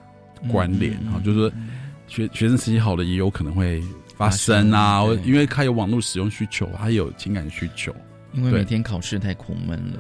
[0.49, 1.53] 关联啊，就是说
[2.07, 3.83] 学学生成绩好的也有可能会
[4.17, 7.93] 发生啊，因为他有网络使用需求，他有情感需求。
[8.33, 9.99] 因为每天考试太苦闷了，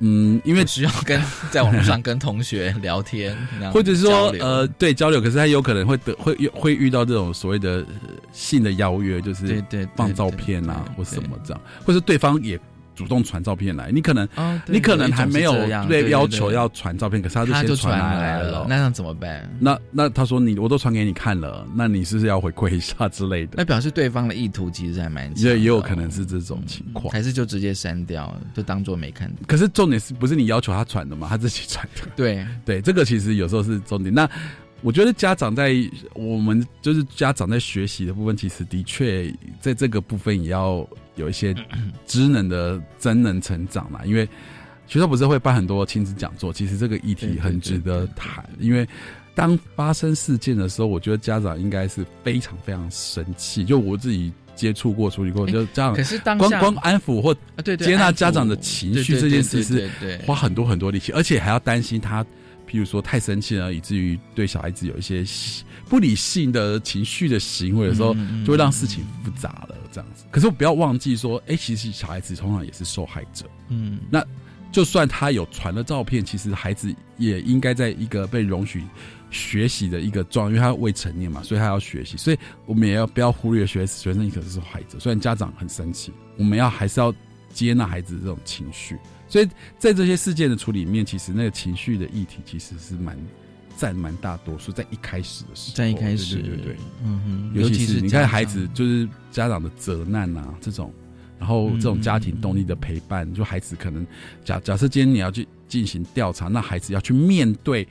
[0.00, 1.20] 嗯，因为需要跟
[1.50, 3.36] 在网络上跟同学聊天，
[3.72, 7.84] 或者是说呃，对交流，可是他有可能会得会会遇到这种所谓的
[8.32, 12.58] 性的邀约，就是对对放照片啊或什么这样，或者对方也。
[12.96, 14.26] 主动传照片来，你可能，
[14.66, 15.52] 你可能还没有
[15.86, 19.48] 被要求要传照片，可是他就先传来了，那那怎么办？
[19.60, 23.54] 那那他说你我都传给你看了，那你是不是要回馈一下之类的？
[23.58, 29.30] 那表示对方的意图其实还蛮，也也有可能是这种情况，还是就直接删掉，就当做没看。
[29.46, 31.28] 可是重点是不是你要求他传的嘛？
[31.28, 32.08] 他自己传的。
[32.16, 34.12] 对对，这个其实有时候是重点。
[34.12, 34.28] 那
[34.82, 35.74] 我觉得家长在
[36.14, 40.86] 我们就是家长在学习的部分，其实的确在这个部分也要。
[41.16, 41.54] 有一些
[42.06, 44.04] 职能的真能成长嘛？
[44.04, 44.28] 因为
[44.86, 48.44] 学校不是会办很多亲子讲座，其实这个议题很值得谈。
[48.58, 48.86] 因为
[49.34, 53.64] 当发生事件的时候，我觉得家长应该是非常非常生气。
[53.64, 55.94] 就我自己接触过、处理过，就这样。
[55.94, 57.34] 可是当光光安抚或
[57.78, 59.90] 接纳家长的情绪这件事是
[60.26, 62.22] 花很多很多力气，而且还要担心他，
[62.66, 65.24] 譬如说太生气了，以至于对小孩子有一些。
[65.88, 68.12] 不理性的情绪的行为的时候，
[68.44, 69.76] 就会让事情复杂了。
[69.92, 73.46] 这样子，可是我不要忘记说，哎，其实小孩子通常也是受害者。
[73.68, 74.20] 嗯，那
[74.72, 78.82] 就算他有传了照片，其实孩子也应该在一个被容许
[79.30, 82.16] 学习的一个状，因为他未成年嘛，所以他要学习。
[82.16, 84.98] 所以我们也要不要忽略学学生可能是受害者。
[84.98, 87.14] 虽然家长很生气，我们要还是要
[87.54, 88.98] 接纳孩子这种情绪。
[89.28, 89.48] 所以
[89.78, 93.16] 在这些事件的处理面，其实那个情绪的议题其实是蛮。
[93.78, 100.90] 占蛮大多数，在一开始的时候，在一开始，对对对，嗯哼，尤其是你看孩子，就是家长的责难啊，这种，
[101.38, 104.06] 然后这种家庭动力的陪伴，就孩子可能
[104.46, 107.86] 假假设今天你要去进行调查，那孩子要去面对，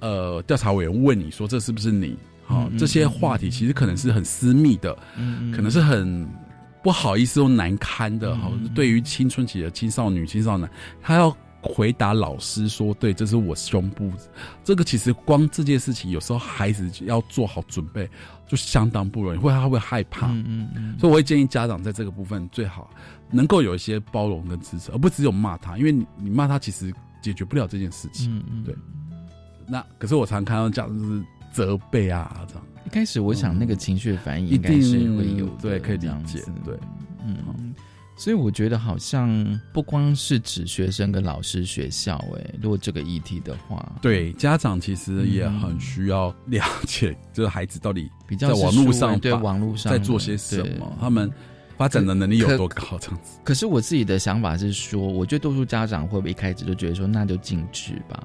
[0.00, 2.18] 呃，调查委员问你说这是不是你？
[2.44, 6.28] 好，这些话题其实可能是很私密的，嗯，可能是很
[6.82, 10.70] 不好意思又难堪的，好，对于青春期的青少女、青少男，
[11.02, 11.36] 他要。
[11.62, 14.10] 回答老师说：“对，这是我胸部。
[14.64, 18.08] 这个其实光这件事情，有时候孩子要做好准备，
[18.48, 20.28] 就相当不容易，会他会害怕。
[20.28, 22.90] 嗯嗯所以我会建议家长在这个部分最好
[23.30, 28.34] 能够有一些包容跟支持，而不只有骂他，因为你你骂他其实解决不了这件事情。
[28.34, 28.64] 嗯嗯。
[28.64, 28.74] 对。
[29.68, 31.22] 那可是我常看到这样就是
[31.52, 32.64] 责备啊这样。
[32.86, 36.42] 一开始我想那个情绪反应应该是会有，对，可以理解。
[36.64, 36.74] 对，
[37.24, 37.74] 嗯。
[38.16, 51.32] 所以我觉得好像不光是指学生跟老师、学校，哎，如果这个议题的话，对家长其实也很需要了解，这个孩子到底比较在网络上对网络上在做些什么，他们
[51.78, 53.38] 发展的能力有多高，这样子。
[53.42, 58.22] 可是我自己的想法是说，我觉得多数家长会不会一开始就觉得说，那就禁止吧，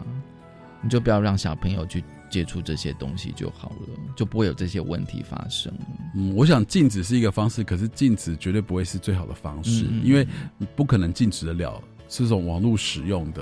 [0.81, 2.03] 你就不要让小朋友去。
[2.35, 5.71] 接触这些东西就好了，就不会有这些问题发生。
[6.13, 10.27] 嗯，我想禁止是一个方式，可是禁止绝对不会是最好的方式，因为
[10.57, 13.41] 你不可能禁止得了这种网络使用的，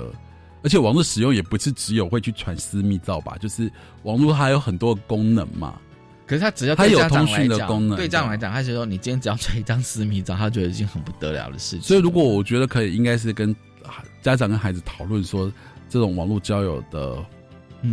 [0.62, 3.68] 而且网络使用也不是只有会去传私密照吧，就是
[4.04, 5.76] 网络还有很多功能嘛。
[6.24, 11.82] 可是他只要他有通讯的功能，对家长来讲，他觉得你今天只要传一张私密照，他觉得已经很不得了的事情。
[11.82, 13.54] 所以，如果我觉得可以，应该是跟
[14.22, 15.52] 家长跟孩子讨论说，
[15.88, 17.18] 这种网络交友的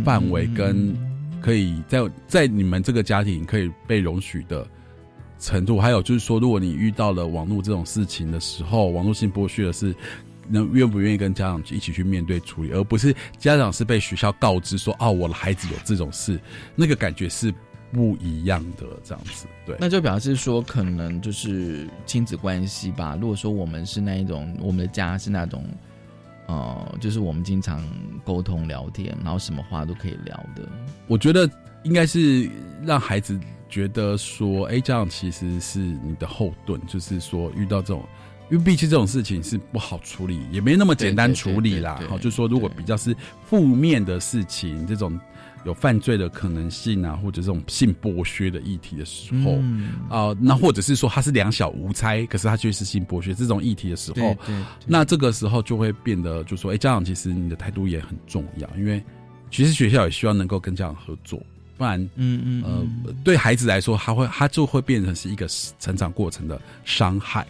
[0.04, 0.94] 范围跟
[1.40, 4.66] 可以在在你们这个家庭可以被容许的
[5.38, 9.94] 程度，还有就是说，如果你遇到了网络这种事情的时候，网络性剥削的是，
[10.48, 16.40] 能愿不愿意跟家长一起去面对处理，而不是家长是被学校告知说，哦，我的孩子有这种事，
[16.74, 17.52] 那个感觉是。
[17.94, 23.18] 不一样的这样子，对，那就表示说，可能就是亲子关系吧。
[23.20, 25.62] 如果说我们是那一种，我们的家是那种，
[26.52, 27.82] 呃，就是我们经常
[28.24, 30.68] 沟通聊天，然后什么话都可以聊的。
[31.06, 31.48] 我觉得
[31.82, 32.50] 应该是
[32.84, 33.40] 让孩子
[33.70, 38.04] 觉得说，哎，这样其实是你的后盾，就是说遇到这种，
[38.50, 42.02] 因为毕竟这种事情是不好处理，也没那么简单处理啦。
[42.06, 45.18] 好，就是说如果比较是负面的事情，这种。
[45.64, 49.58] 有犯罪的可能性啊，或者这种性剥削的议题的时候
[50.08, 54.36] 啊，那或者是说他是两小无猜，可是他却是性剥削这种议题的时候，
[54.86, 59.02] 那这个时候就会变得就说，哎，家长其实你的态度也很重要，因为
[59.50, 61.40] 其实学校也希望能够跟家长合作，
[61.76, 65.46] 不然，嗯嗯呃，对孩子来说，他会他就会变成是一个
[65.78, 67.46] 成长过程的伤害。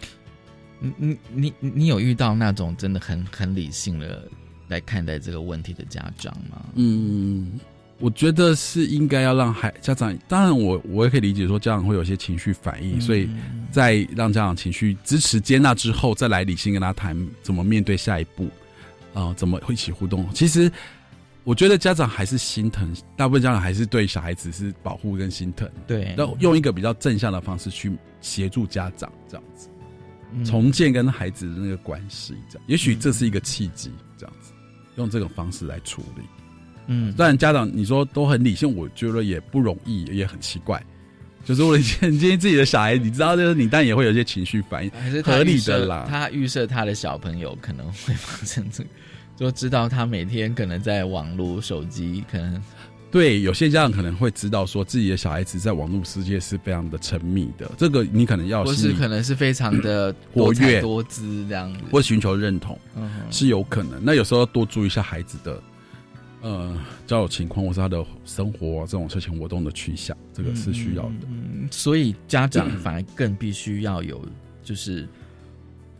[0.79, 4.27] 你你你你有遇到那种真的很很理性的
[4.67, 6.65] 来看待这个问题的家长吗？
[6.75, 7.59] 嗯。
[8.03, 13.29] 我觉得是应该要让孩家长，当然我我也可以理解说家长会有些情绪反应，所以
[13.71, 18.49] 在让家长情绪支持接纳之后，再来理性跟他谈怎么面对下一步，
[19.13, 20.27] 啊，怎么一起互动。
[20.33, 20.69] 其实
[21.45, 27.89] 我觉得家长还是心疼，大部分家长还是对小孩子是保护跟心疼，对，要用一个比较正向的方式去
[28.19, 29.69] 协助家长这样子，
[30.43, 34.51] 重建跟孩子的那个关系，这样，也许这是一个契机，这样子，
[34.97, 36.23] 用这种方式来处理。
[36.87, 40.81] 嗯，当然家长你说都很理性，我觉得也不容易，也很奇怪。
[41.45, 46.05] 就是我今天自己的小孩，你知道，就是你但也会有一些情绪反应，还是合理的啦。
[46.09, 48.89] 他预设他的小朋友可能会发生这个，
[49.35, 52.63] 就知道他每天可能在网络、手机，可能
[53.11, 57.69] 对有些家长可能会知道，说自己的小孩子在网络世界是非常的沉迷的。
[57.77, 62.79] 这个你可能要，或是可能是非常的活跃多姿这样子，或寻求认同，
[63.29, 63.99] 是有可能。
[64.01, 65.61] 那有时候多注意一下孩子的。
[66.43, 66.77] 呃，
[67.07, 71.13] 交友情况或是他的生活这种休闲活动的去向，这个是需要的。
[71.29, 74.21] 嗯，所以家长反而更必须要有，
[74.61, 75.07] 就是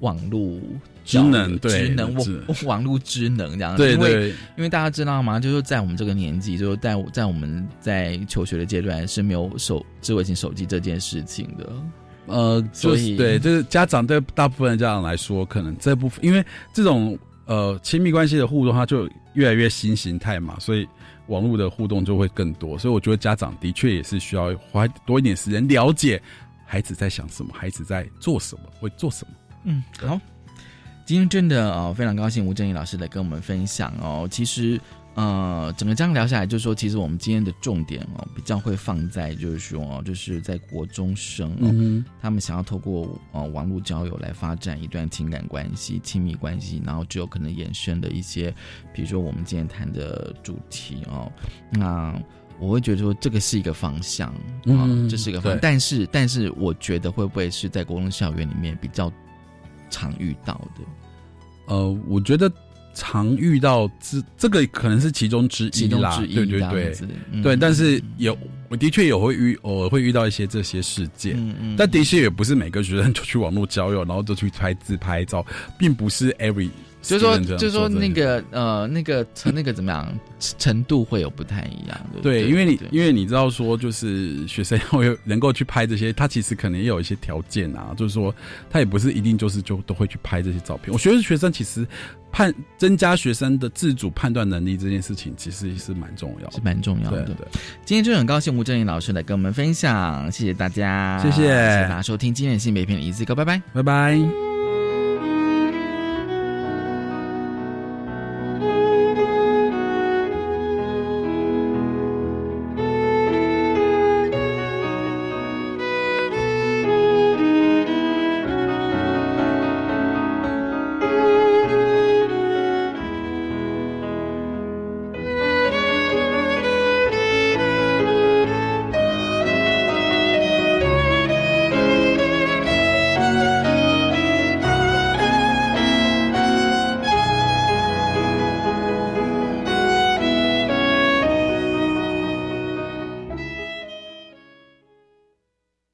[0.01, 0.59] 网络
[1.05, 2.27] 智能，对，智能网
[2.65, 3.77] 网络智能这样。
[3.77, 5.39] 对对，因为大家知道吗？
[5.39, 11.73] 就是在我们这个年纪，就是在在我们在求学的阶段是没有手智慧型手机这件事情的。
[12.25, 17.17] 呃，所以对，就是家长对大部分家长来说，可能这部分因为这种。
[17.45, 20.87] 呃，亲密关系的互动，它就越来越新形态嘛，所以
[21.27, 22.77] 网络的互动就会更多。
[22.77, 26.21] 所以我觉得家长的确也是需要花多一点时间了解
[26.65, 29.33] 孩子在想什么，孩子在做什么，会做什么。
[29.63, 30.19] 嗯，好，
[31.05, 34.27] 今天真的啊，非常高兴吴正义老师来跟我们分享哦。
[34.29, 34.79] 其实。
[35.15, 48.51] 呃，整个这样聊下来，就是说，其实我们今天的重点哦，比较会放在就是说，就是在国中生，嗯，他们想要透过呃网络交友来发展一段情感关系、亲密关系，然后就有可能衍生的一些，
[48.91, 51.31] 比如说我们今天谈的主题哦，
[51.69, 52.19] 那
[52.59, 54.33] 我会觉得说这个是一个方向，
[54.65, 59.13] 嗯，这是一个方向，但是但是我觉得会不会是在国中校园里面比较
[59.91, 60.81] 常遇到的？
[61.67, 62.51] 呃，我觉得。
[62.93, 68.37] 常遇到这这个可能是其中之一啦，对对对，对，但是有
[68.69, 71.35] 我的确有会遇偶尔会遇到一些这些事件，
[71.77, 75.45] 但的确也不是每个学生就去网络交友，然后都去拍自拍照，
[75.77, 76.69] 并不是 every。
[77.03, 82.21] 就是说，就是说，那个呃，那个那个怎么样程度会有不太一样的。
[82.21, 88.33] 对，因为你因为你知道说，就是学生会能够去拍这些，他其实可能也有一些条件啊，就是说
[88.69, 90.91] 他也不是一定就是就都会去拍这些照片。
[90.93, 91.85] 我觉得学生其实
[92.31, 97.23] 判增加学生的自主判断能力这件事情，其实是蛮重要，是蛮重要的。
[97.23, 97.47] 对，对
[97.85, 104.52] 今天就很高兴吴正英老师来跟我们分享，谢谢大家，谢谢大家收听今天的性别片的一字歌，拜拜，拜拜。